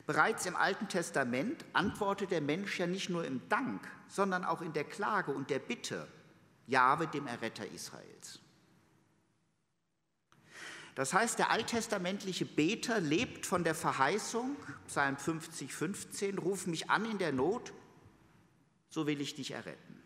Bereits 0.06 0.46
im 0.46 0.56
Alten 0.56 0.88
Testament 0.88 1.66
antwortet 1.74 2.32
der 2.32 2.42
Mensch 2.42 2.80
ja 2.80 2.88
nicht 2.88 3.10
nur 3.10 3.26
im 3.26 3.48
Dank, 3.50 3.86
sondern 4.08 4.46
auch 4.46 4.62
in 4.62 4.72
der 4.72 4.86
Klage 4.86 5.32
und 5.32 5.50
der 5.50 5.60
Bitte 5.60 6.08
Jahwe, 6.68 7.08
dem 7.08 7.28
Erretter 7.28 7.66
Israels. 7.66 8.40
Das 10.96 11.14
heißt, 11.14 11.38
der 11.38 11.52
alttestamentliche 11.52 12.46
Beter 12.46 13.00
lebt 13.00 13.46
von 13.46 13.64
der 13.64 13.76
Verheißung, 13.76 14.56
Psalm 14.88 15.18
50, 15.18 15.74
15, 15.74 16.38
ruf 16.40 16.68
mich 16.68 16.90
an 16.90 17.06
in 17.06 17.20
der 17.20 17.32
Not, 17.32 17.72
so 18.90 19.08
will 19.08 19.22
ich 19.22 19.36
dich 19.36 19.52
erretten. 19.52 20.02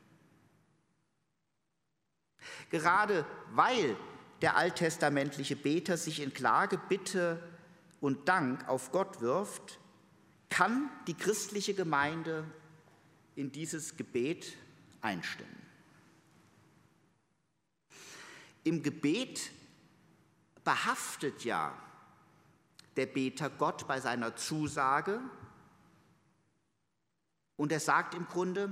Gerade 2.70 3.26
weil 3.52 3.96
der 4.42 4.56
alttestamentliche 4.56 5.56
Beter 5.56 5.98
sich 5.98 6.20
in 6.22 6.34
Klage, 6.34 6.80
Bitte 6.90 7.42
und 8.00 8.28
Dank 8.28 8.68
auf 8.68 8.92
Gott 8.92 9.22
wirft, 9.22 9.80
kann 10.50 10.90
die 11.08 11.14
christliche 11.14 11.74
Gemeinde 11.74 12.46
in 13.36 13.52
dieses 13.52 13.96
Gebet 13.96 14.58
einstimmen. 15.02 15.62
Im 18.64 18.84
Gebet 18.84 19.52
behaftet 20.64 21.44
ja 21.44 21.76
der 22.96 23.06
Beter 23.06 23.50
Gott 23.50 23.88
bei 23.88 24.00
seiner 24.00 24.36
Zusage 24.36 25.20
und 27.62 27.72
er 27.72 27.80
sagt 27.80 28.16
im 28.16 28.26
Grunde, 28.28 28.72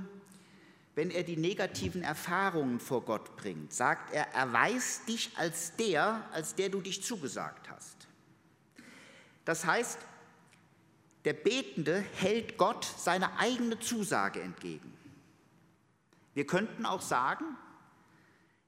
wenn 0.96 1.12
er 1.12 1.22
die 1.22 1.36
negativen 1.36 2.02
Erfahrungen 2.02 2.80
vor 2.80 3.02
Gott 3.02 3.36
bringt, 3.36 3.72
sagt 3.72 4.12
er, 4.12 4.26
erweist 4.34 5.06
dich 5.06 5.30
als 5.36 5.76
der, 5.76 6.28
als 6.32 6.56
der 6.56 6.70
du 6.70 6.80
dich 6.80 7.00
zugesagt 7.00 7.70
hast. 7.70 8.08
Das 9.44 9.64
heißt, 9.64 10.00
der 11.24 11.34
Betende 11.34 12.00
hält 12.16 12.58
Gott 12.58 12.84
seine 12.84 13.38
eigene 13.38 13.78
Zusage 13.78 14.40
entgegen. 14.40 14.92
Wir 16.34 16.44
könnten 16.44 16.84
auch 16.84 17.00
sagen, 17.00 17.44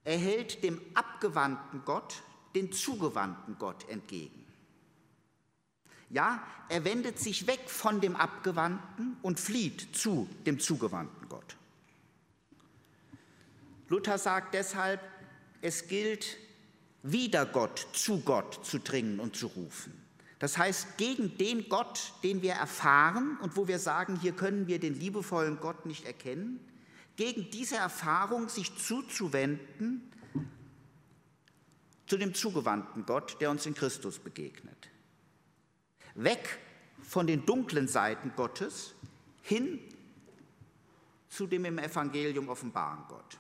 er 0.04 0.18
hält 0.18 0.62
dem 0.62 0.80
abgewandten 0.94 1.84
Gott 1.84 2.22
den 2.54 2.70
zugewandten 2.70 3.58
Gott 3.58 3.88
entgegen. 3.88 4.41
Ja, 6.12 6.42
er 6.68 6.84
wendet 6.84 7.18
sich 7.18 7.46
weg 7.46 7.68
von 7.68 8.00
dem 8.00 8.16
Abgewandten 8.16 9.16
und 9.22 9.40
flieht 9.40 9.96
zu 9.96 10.28
dem 10.46 10.60
zugewandten 10.60 11.28
Gott. 11.28 11.56
Luther 13.88 14.18
sagt 14.18 14.54
deshalb, 14.54 15.00
es 15.62 15.88
gilt, 15.88 16.36
wieder 17.02 17.46
Gott 17.46 17.88
zu 17.94 18.20
Gott 18.20 18.64
zu 18.64 18.78
dringen 18.78 19.20
und 19.20 19.36
zu 19.36 19.48
rufen. 19.48 19.92
Das 20.38 20.58
heißt, 20.58 20.98
gegen 20.98 21.36
den 21.38 21.68
Gott, 21.68 22.12
den 22.22 22.42
wir 22.42 22.52
erfahren 22.52 23.38
und 23.40 23.56
wo 23.56 23.66
wir 23.66 23.78
sagen, 23.78 24.18
hier 24.20 24.32
können 24.32 24.66
wir 24.66 24.78
den 24.78 24.94
liebevollen 24.94 25.60
Gott 25.60 25.86
nicht 25.86 26.04
erkennen, 26.04 26.60
gegen 27.16 27.50
diese 27.50 27.76
Erfahrung 27.76 28.48
sich 28.48 28.76
zuzuwenden 28.76 30.12
zu 32.06 32.18
dem 32.18 32.34
zugewandten 32.34 33.06
Gott, 33.06 33.40
der 33.40 33.50
uns 33.50 33.64
in 33.64 33.74
Christus 33.74 34.18
begegnet. 34.18 34.91
Weg 36.14 36.58
von 37.02 37.26
den 37.26 37.46
dunklen 37.46 37.88
Seiten 37.88 38.32
Gottes 38.36 38.94
hin 39.42 39.80
zu 41.28 41.46
dem 41.46 41.64
im 41.64 41.78
Evangelium 41.78 42.48
offenbaren 42.48 43.04
Gott. 43.08 43.38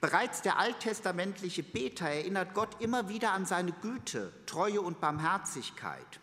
Bereits 0.00 0.42
der 0.42 0.58
alttestamentliche 0.58 1.62
Beter 1.62 2.06
erinnert 2.08 2.54
Gott 2.54 2.80
immer 2.80 3.08
wieder 3.08 3.32
an 3.32 3.46
seine 3.46 3.72
Güte, 3.72 4.32
Treue 4.46 4.80
und 4.80 5.00
Barmherzigkeit. 5.00 6.20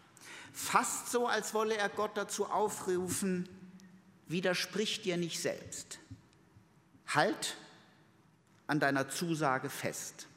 Fast 0.51 1.11
so, 1.11 1.27
als 1.27 1.53
wolle 1.53 1.77
er 1.77 1.89
Gott 1.89 2.17
dazu 2.17 2.45
aufrufen, 2.47 3.47
widersprich 4.27 5.01
dir 5.01 5.17
nicht 5.17 5.41
selbst. 5.41 5.99
Halt 7.07 7.55
an 8.67 8.79
deiner 8.79 9.09
Zusage 9.09 9.69
fest. 9.69 10.27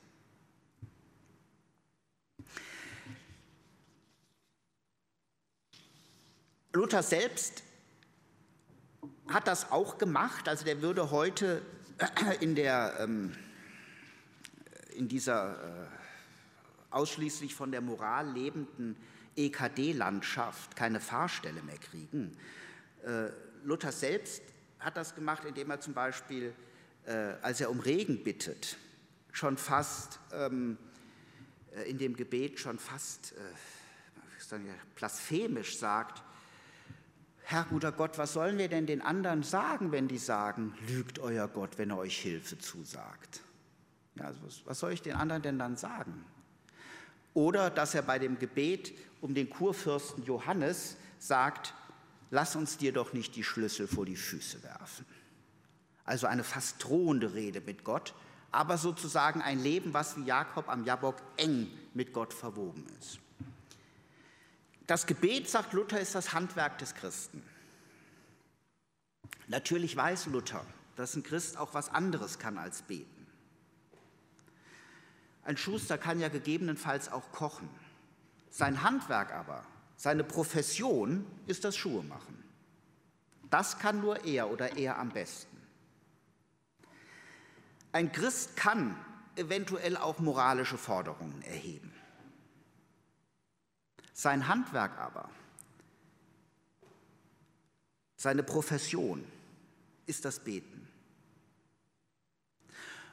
Luther 6.75 7.03
selbst 7.03 7.63
hat 9.29 9.47
das 9.47 9.71
auch 9.71 9.99
gemacht, 9.99 10.49
also 10.49 10.65
der 10.65 10.81
würde 10.81 11.11
heute 11.11 11.61
in, 12.41 12.55
der, 12.55 12.97
ähm, 12.99 13.37
in 14.97 15.07
dieser 15.07 15.53
äh, 15.53 15.87
ausschließlich 16.91 17.55
von 17.55 17.73
der 17.73 17.83
Moral 17.83 18.31
lebenden 18.33 18.97
EKD-Landschaft 19.37 20.75
keine 20.75 21.01
Fahrstelle 21.01 21.63
mehr 21.63 21.77
kriegen. 21.77 22.37
Äh, 23.05 23.29
Luther 23.65 23.93
selbst 23.93 24.43
hat 24.79 24.97
das 24.97 25.15
gemacht, 25.15 25.45
indem 25.45 25.71
er 25.71 25.81
zum 25.81 25.93
Beispiel, 25.93 26.55
äh, 27.05 27.35
als 27.43 27.61
er 27.61 27.71
um 27.71 27.81
Regen 27.81 28.25
bittet, 28.25 28.79
schon 29.31 29.59
fast 29.59 30.21
ähm, 30.33 30.79
in 31.87 31.99
dem 31.99 32.17
Gebet 32.17 32.59
schon 32.59 32.79
fast 32.79 33.35
blasphemisch 34.95 35.79
sagt, 35.79 36.23
Herr 37.53 37.65
guter 37.65 37.93
Gott, 37.93 38.17
was 38.17 38.33
sollen 38.33 38.57
wir 38.57 38.69
denn 38.71 38.87
den 38.87 39.03
anderen 39.03 39.43
sagen, 39.43 39.93
wenn 39.93 40.09
die 40.09 40.17
sagen, 40.17 40.73
lügt 40.89 41.19
euer 41.19 41.49
Gott, 41.49 41.77
wenn 41.77 41.91
er 41.91 41.99
euch 41.99 42.19
Hilfe 42.19 42.59
zusagt? 42.59 43.43
Ja, 44.15 44.25
also 44.25 44.41
was, 44.65 44.79
soll 44.79 44.93
ich 44.93 45.03
den 45.03 45.17
anderen 45.17 45.43
denn 45.43 45.59
dann 45.59 45.77
sagen? 45.77 46.25
Oder 47.35 47.69
dass 47.69 47.95
er 47.95 48.01
bei 48.01 48.19
dem 48.19 48.39
Gebet 48.39 48.95
um 49.21 49.35
den 49.35 49.51
Kurfürsten 49.51 50.25
Johannes 50.25 50.97
sagt, 51.19 51.75
lass 52.31 52.57
uns 52.57 52.79
dir 52.79 52.95
doch 52.95 53.13
nicht 53.13 53.37
die 53.37 53.45
Schlüssel 53.45 53.87
vor 53.87 54.07
die 54.07 54.17
Füße 54.17 54.63
werfen. 54.63 55.05
Also 56.07 56.29
eine 56.29 56.45
fast 56.45 56.83
drohende 56.83 57.35
Rede 57.35 57.61
mit 57.61 57.85
Gott, 57.85 58.15
aber 58.51 58.79
sozusagen 58.79 59.43
ein 59.43 59.63
Leben, 59.63 59.93
was 59.93 60.17
wie 60.17 60.25
Jakob 60.25 60.71
am 60.71 60.87
Jabok 60.87 61.17
eng 61.37 61.69
mit 61.93 62.15
Gott 62.15 62.33
verwoben 62.33 62.87
ist. 62.99 63.19
Das 64.93 65.07
Gebet, 65.07 65.49
sagt 65.49 65.73
Luther, 65.73 65.99
ist 66.01 66.15
das 66.15 66.35
Handwerk 66.35 66.77
des 66.77 66.95
Christen. 66.95 67.43
Natürlich 69.47 69.97
weiß 69.97 70.27
Luther, 70.27 70.67
dass 70.97 71.17
ein 71.17 71.23
Christ 71.23 71.57
auch 71.57 71.73
was 71.73 71.89
anderes 71.89 72.39
kann 72.39 72.59
als 72.59 72.83
beten. 72.83 73.27
Ein 75.45 75.57
Schuster 75.57 75.97
kann 75.97 76.21
ja 76.21 76.29
gegebenenfalls 76.29 77.11
auch 77.11 77.33
kochen. 77.33 77.71
Sein 78.51 78.83
Handwerk 78.83 79.33
aber, 79.33 79.65
seine 79.97 80.25
Profession 80.25 81.25
ist 81.47 81.65
das 81.65 81.75
Schuhe 81.75 82.03
machen. 82.03 82.45
Das 83.49 83.79
kann 83.79 84.03
nur 84.03 84.27
er 84.27 84.51
oder 84.51 84.77
er 84.77 84.99
am 84.99 85.09
besten. 85.09 85.57
Ein 87.93 88.13
Christ 88.13 88.57
kann 88.57 88.95
eventuell 89.37 89.97
auch 89.97 90.19
moralische 90.19 90.77
Forderungen 90.77 91.41
erheben. 91.41 91.95
Sein 94.13 94.49
Handwerk 94.49 94.99
aber, 94.99 95.29
seine 98.17 98.43
Profession 98.43 99.25
ist 100.07 100.25
das 100.25 100.41
Beten. 100.41 100.89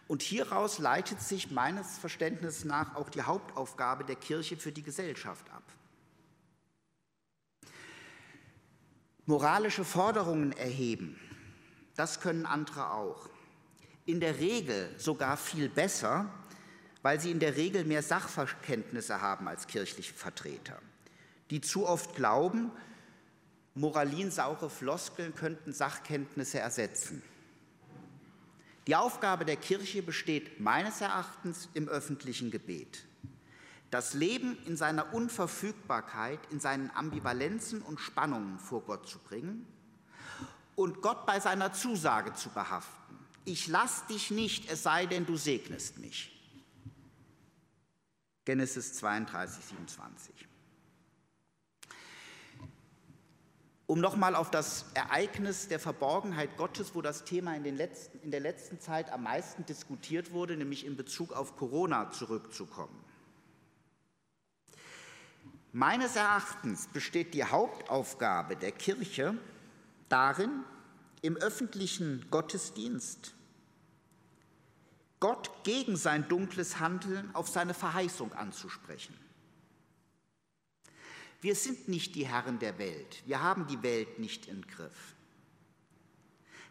Und 0.08 0.22
hieraus 0.24 0.80
leitet 0.80 1.22
sich 1.22 1.52
meines 1.52 1.98
Verständnisses 2.00 2.66
nach 2.66 2.96
auch 2.96 3.10
die 3.10 3.22
Hauptaufgabe 3.22 4.04
der 4.04 4.16
Kirche 4.16 4.58
für 4.58 4.72
die 4.72 4.82
Gesellschaft 4.82 5.50
ab. 5.52 5.64
Moralische 9.26 9.86
Forderungen 9.86 10.52
erheben, 10.54 11.20
das 11.96 12.20
können 12.20 12.48
andere 12.48 12.92
auch. 12.92 13.30
In 14.06 14.20
der 14.20 14.40
Regel 14.40 14.94
sogar 14.98 15.38
viel 15.38 15.70
besser, 15.70 16.34
weil 17.02 17.20
sie 17.20 17.32
in 17.32 17.40
der 17.40 17.56
Regel 17.56 17.86
mehr 17.86 18.04
Sachverkenntnisse 18.04 19.22
haben 19.22 19.48
als 19.48 19.68
kirchliche 19.68 20.14
Vertreter, 20.14 20.80
die 21.50 21.62
zu 21.62 21.88
oft 21.88 22.16
glauben, 22.16 22.72
moralinsaure 23.76 24.70
Floskeln 24.70 25.36
könnten 25.36 25.74
Sachkenntnisse 25.74 26.60
ersetzen. 26.60 27.24
Die 28.88 28.96
Aufgabe 28.96 29.46
der 29.46 29.56
Kirche 29.56 30.02
besteht 30.02 30.60
meines 30.60 31.00
Erachtens 31.00 31.70
im 31.74 31.88
öffentlichen 31.88 32.52
Gebet. 32.52 33.06
Das 33.92 34.14
Leben 34.14 34.58
in 34.66 34.78
seiner 34.78 35.14
Unverfügbarkeit, 35.14 36.40
in 36.52 36.60
seinen 36.60 36.92
Ambivalenzen 36.94 37.82
und 37.82 38.00
Spannungen 38.00 38.60
vor 38.60 38.82
Gott 38.82 39.08
zu 39.08 39.20
bringen 39.20 39.66
und 40.76 41.02
Gott 41.02 41.26
bei 41.26 41.40
seiner 41.40 41.74
Zusage 41.74 42.34
zu 42.34 42.50
behaften. 42.50 43.18
Ich 43.46 43.68
lass 43.68 44.06
dich 44.08 44.32
nicht, 44.32 44.72
es 44.72 44.84
sei 44.84 45.06
denn, 45.06 45.26
du 45.26 45.38
segnest 45.38 46.00
mich. 46.00 46.39
Genesis 48.46 48.94
32, 48.96 49.64
27. 49.66 50.48
Um 53.86 54.00
nochmal 54.00 54.36
auf 54.36 54.52
das 54.52 54.86
Ereignis 54.94 55.68
der 55.68 55.80
Verborgenheit 55.80 56.58
Gottes, 56.58 56.94
wo 56.94 57.02
das 57.02 57.24
Thema 57.24 57.56
in, 57.56 57.64
letzten, 57.76 58.20
in 58.20 58.30
der 58.30 58.40
letzten 58.40 58.80
Zeit 58.80 59.12
am 59.12 59.24
meisten 59.24 59.66
diskutiert 59.66 60.32
wurde, 60.32 60.56
nämlich 60.58 60.86
in 60.86 60.96
Bezug 60.96 61.34
auf 61.34 61.58
Corona 61.58 62.12
zurückzukommen. 62.12 63.04
Meines 65.72 66.16
Erachtens 66.16 66.88
besteht 66.88 67.34
die 67.34 67.44
Hauptaufgabe 67.44 68.56
der 68.56 68.72
Kirche 68.72 69.36
darin, 70.08 70.64
im 71.22 71.36
öffentlichen 71.38 72.26
Gottesdienst 72.32 73.34
Gott 75.20 75.52
gegen 75.64 75.98
sein 75.98 76.28
dunkles 76.30 76.80
Handeln 76.80 77.34
auf 77.34 77.50
seine 77.50 77.74
Verheißung 77.74 78.34
anzusprechen. 78.34 79.18
Wir 81.42 81.56
sind 81.56 81.88
nicht 81.88 82.16
die 82.16 82.28
Herren 82.28 82.60
der 82.60 82.78
Welt, 82.80 83.24
wir 83.26 83.42
haben 83.42 83.68
die 83.68 83.82
Welt 83.84 84.20
nicht 84.20 84.48
im 84.48 84.66
Griff. 84.68 85.16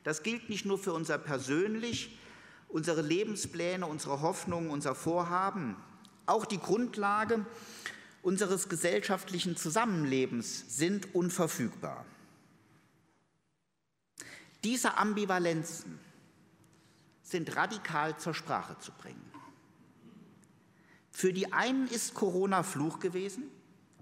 Das 0.05 0.23
gilt 0.23 0.49
nicht 0.49 0.65
nur 0.65 0.79
für 0.79 0.93
unser 0.93 1.19
persönlich, 1.19 2.19
unsere 2.69 3.03
Lebenspläne, 3.03 3.87
unsere 3.87 4.21
Hoffnungen, 4.21 4.71
unser 4.71 4.95
Vorhaben, 4.95 5.77
auch 6.27 6.45
die 6.45 6.61
Grundlage 6.61 7.45
unseres 8.23 8.69
gesellschaftlichen 8.69 9.57
Zusammenlebens 9.57 10.77
sind 10.77 11.15
unverfügbar. 11.15 12.05
Diese 14.65 14.99
Ambivalenzen 14.99 15.99
sind 17.29 17.55
radikal 17.57 18.17
zur 18.19 18.33
Sprache 18.33 18.79
zu 18.79 18.91
bringen. 18.93 19.23
Für 21.11 21.33
die 21.33 21.53
einen 21.53 21.87
ist 21.89 22.15
Corona 22.15 22.63
Fluch 22.63 23.01
gewesen, 23.01 23.45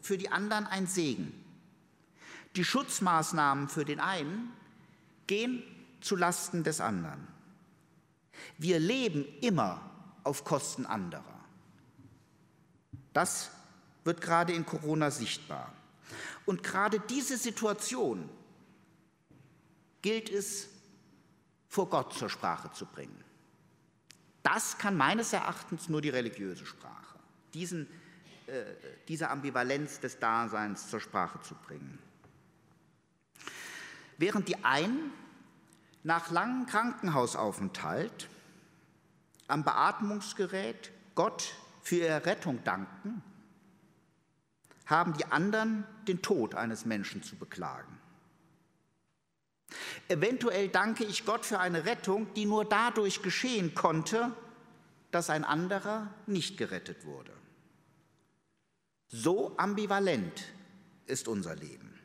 für 0.00 0.16
die 0.16 0.30
anderen 0.30 0.66
ein 0.66 0.86
Segen. 0.86 1.32
Die 2.54 2.64
Schutzmaßnahmen 2.64 3.68
für 3.68 3.84
den 3.84 3.98
einen 3.98 4.52
gehen 5.26 5.62
zu 6.00 6.14
Lasten 6.14 6.62
des 6.62 6.80
anderen. 6.80 7.26
Wir 8.58 8.78
leben 8.78 9.24
immer 9.40 9.80
auf 10.22 10.44
Kosten 10.44 10.86
anderer. 10.86 11.40
Das 13.12 13.50
wird 14.04 14.20
gerade 14.20 14.52
in 14.52 14.64
Corona 14.66 15.10
sichtbar. 15.10 15.72
Und 16.44 16.62
gerade 16.62 17.00
diese 17.00 17.36
Situation 17.38 18.28
gilt 20.02 20.30
es 20.30 20.68
vor 21.68 21.88
Gott 21.88 22.14
zur 22.14 22.30
Sprache 22.30 22.70
zu 22.72 22.86
bringen. 22.86 23.24
Das 24.42 24.78
kann 24.78 24.96
meines 24.96 25.32
Erachtens 25.32 25.88
nur 25.88 26.00
die 26.00 26.08
religiöse 26.08 26.66
Sprache, 26.66 27.18
diesen, 27.52 27.88
äh, 28.46 28.62
diese 29.08 29.28
Ambivalenz 29.30 30.00
des 30.00 30.18
Daseins 30.18 30.88
zur 30.88 31.00
Sprache 31.00 31.40
zu 31.42 31.54
bringen. 31.54 31.98
Während 34.18 34.48
die 34.48 34.64
einen 34.64 35.12
nach 36.04 36.30
langem 36.30 36.66
Krankenhausaufenthalt 36.66 38.28
am 39.48 39.64
Beatmungsgerät 39.64 40.92
Gott 41.14 41.54
für 41.82 41.96
ihre 41.96 42.24
Rettung 42.24 42.62
danken, 42.62 43.22
haben 44.86 45.14
die 45.14 45.26
anderen 45.26 45.84
den 46.06 46.22
Tod 46.22 46.54
eines 46.54 46.84
Menschen 46.84 47.22
zu 47.22 47.36
beklagen. 47.36 47.95
Eventuell 50.08 50.68
danke 50.68 51.04
ich 51.04 51.24
Gott 51.24 51.44
für 51.44 51.58
eine 51.58 51.84
Rettung, 51.84 52.32
die 52.34 52.46
nur 52.46 52.64
dadurch 52.64 53.22
geschehen 53.22 53.74
konnte, 53.74 54.32
dass 55.10 55.30
ein 55.30 55.44
anderer 55.44 56.12
nicht 56.26 56.56
gerettet 56.56 57.04
wurde. 57.04 57.32
So 59.08 59.56
ambivalent 59.56 60.44
ist 61.06 61.28
unser 61.28 61.54
Leben. 61.56 61.98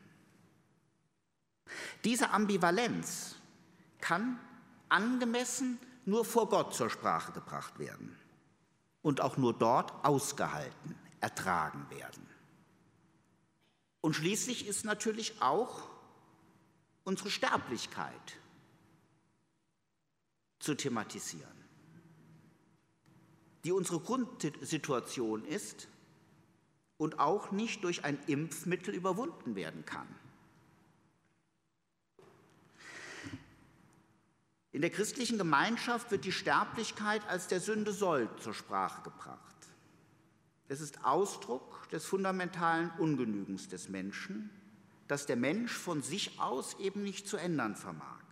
Diese 2.04 2.30
Ambivalenz 2.30 3.36
kann 4.00 4.38
angemessen 4.88 5.78
nur 6.04 6.24
vor 6.24 6.48
Gott 6.48 6.74
zur 6.74 6.90
Sprache 6.90 7.32
gebracht 7.32 7.78
werden 7.78 8.16
und 9.02 9.20
auch 9.20 9.36
nur 9.36 9.54
dort 9.54 10.04
ausgehalten, 10.04 10.96
ertragen 11.20 11.86
werden. 11.90 12.26
Und 14.00 14.14
schließlich 14.14 14.66
ist 14.66 14.84
natürlich 14.84 15.40
auch 15.40 15.91
unsere 17.04 17.30
Sterblichkeit 17.30 18.38
zu 20.58 20.74
thematisieren, 20.74 21.64
die 23.64 23.72
unsere 23.72 24.00
Grundsituation 24.00 25.44
ist 25.44 25.88
und 26.98 27.18
auch 27.18 27.50
nicht 27.50 27.82
durch 27.84 28.04
ein 28.04 28.18
Impfmittel 28.26 28.94
überwunden 28.94 29.56
werden 29.56 29.84
kann. 29.84 30.08
In 34.70 34.80
der 34.80 34.90
christlichen 34.90 35.36
Gemeinschaft 35.36 36.10
wird 36.10 36.24
die 36.24 36.32
Sterblichkeit 36.32 37.26
als 37.28 37.46
der 37.46 37.60
Sünde 37.60 37.92
soll 37.92 38.28
zur 38.40 38.54
Sprache 38.54 39.02
gebracht. 39.02 39.56
Es 40.68 40.80
ist 40.80 41.04
Ausdruck 41.04 41.88
des 41.90 42.06
fundamentalen 42.06 42.90
Ungenügens 42.98 43.68
des 43.68 43.90
Menschen, 43.90 44.48
das 45.12 45.26
der 45.26 45.36
Mensch 45.36 45.72
von 45.72 46.02
sich 46.02 46.40
aus 46.40 46.74
eben 46.80 47.02
nicht 47.02 47.28
zu 47.28 47.36
ändern 47.36 47.76
vermag. 47.76 48.22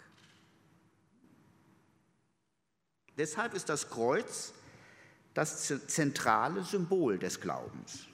Deshalb 3.19 3.53
ist 3.53 3.69
das 3.69 3.91
Kreuz 3.91 4.55
das 5.35 5.71
zentrale 5.89 6.65
Symbol 6.65 7.19
des 7.19 7.43
Glaubens. 7.43 8.07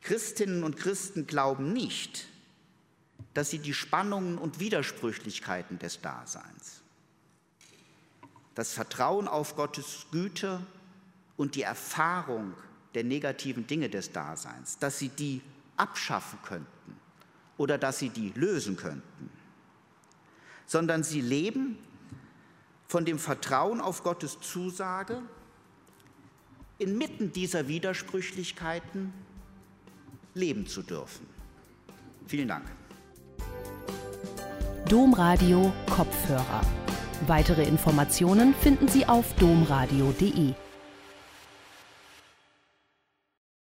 Christinnen 0.00 0.64
und 0.64 0.78
Christen 0.78 1.26
glauben 1.26 1.74
nicht, 1.74 2.28
dass 3.34 3.50
sie 3.50 3.58
die 3.58 3.74
Spannungen 3.74 4.38
und 4.38 4.58
Widersprüchlichkeiten 4.58 5.78
des 5.78 6.00
Daseins, 6.00 6.80
das 8.54 8.72
Vertrauen 8.72 9.28
auf 9.28 9.54
Gottes 9.54 10.06
Güte 10.10 10.64
und 11.36 11.56
die 11.56 11.62
Erfahrung 11.62 12.54
der 12.94 13.04
negativen 13.04 13.66
Dinge 13.66 13.90
des 13.90 14.12
Daseins, 14.12 14.78
dass 14.78 14.98
sie 14.98 15.10
die 15.10 15.42
abschaffen 15.76 16.38
könnten 16.42 16.79
oder 17.60 17.76
dass 17.76 17.98
sie 17.98 18.08
die 18.08 18.32
lösen 18.34 18.78
könnten, 18.78 19.28
sondern 20.64 21.02
sie 21.02 21.20
leben 21.20 21.76
von 22.88 23.04
dem 23.04 23.18
Vertrauen 23.18 23.82
auf 23.82 24.02
Gottes 24.02 24.40
Zusage, 24.40 25.20
inmitten 26.78 27.32
dieser 27.32 27.68
Widersprüchlichkeiten 27.68 29.12
leben 30.32 30.66
zu 30.66 30.80
dürfen. 30.80 31.26
Vielen 32.26 32.48
Dank. 32.48 32.64
Domradio 34.88 35.70
Kopfhörer. 35.90 36.62
Weitere 37.26 37.64
Informationen 37.64 38.54
finden 38.54 38.88
Sie 38.88 39.04
auf 39.04 39.34
domradio.de. 39.34 40.54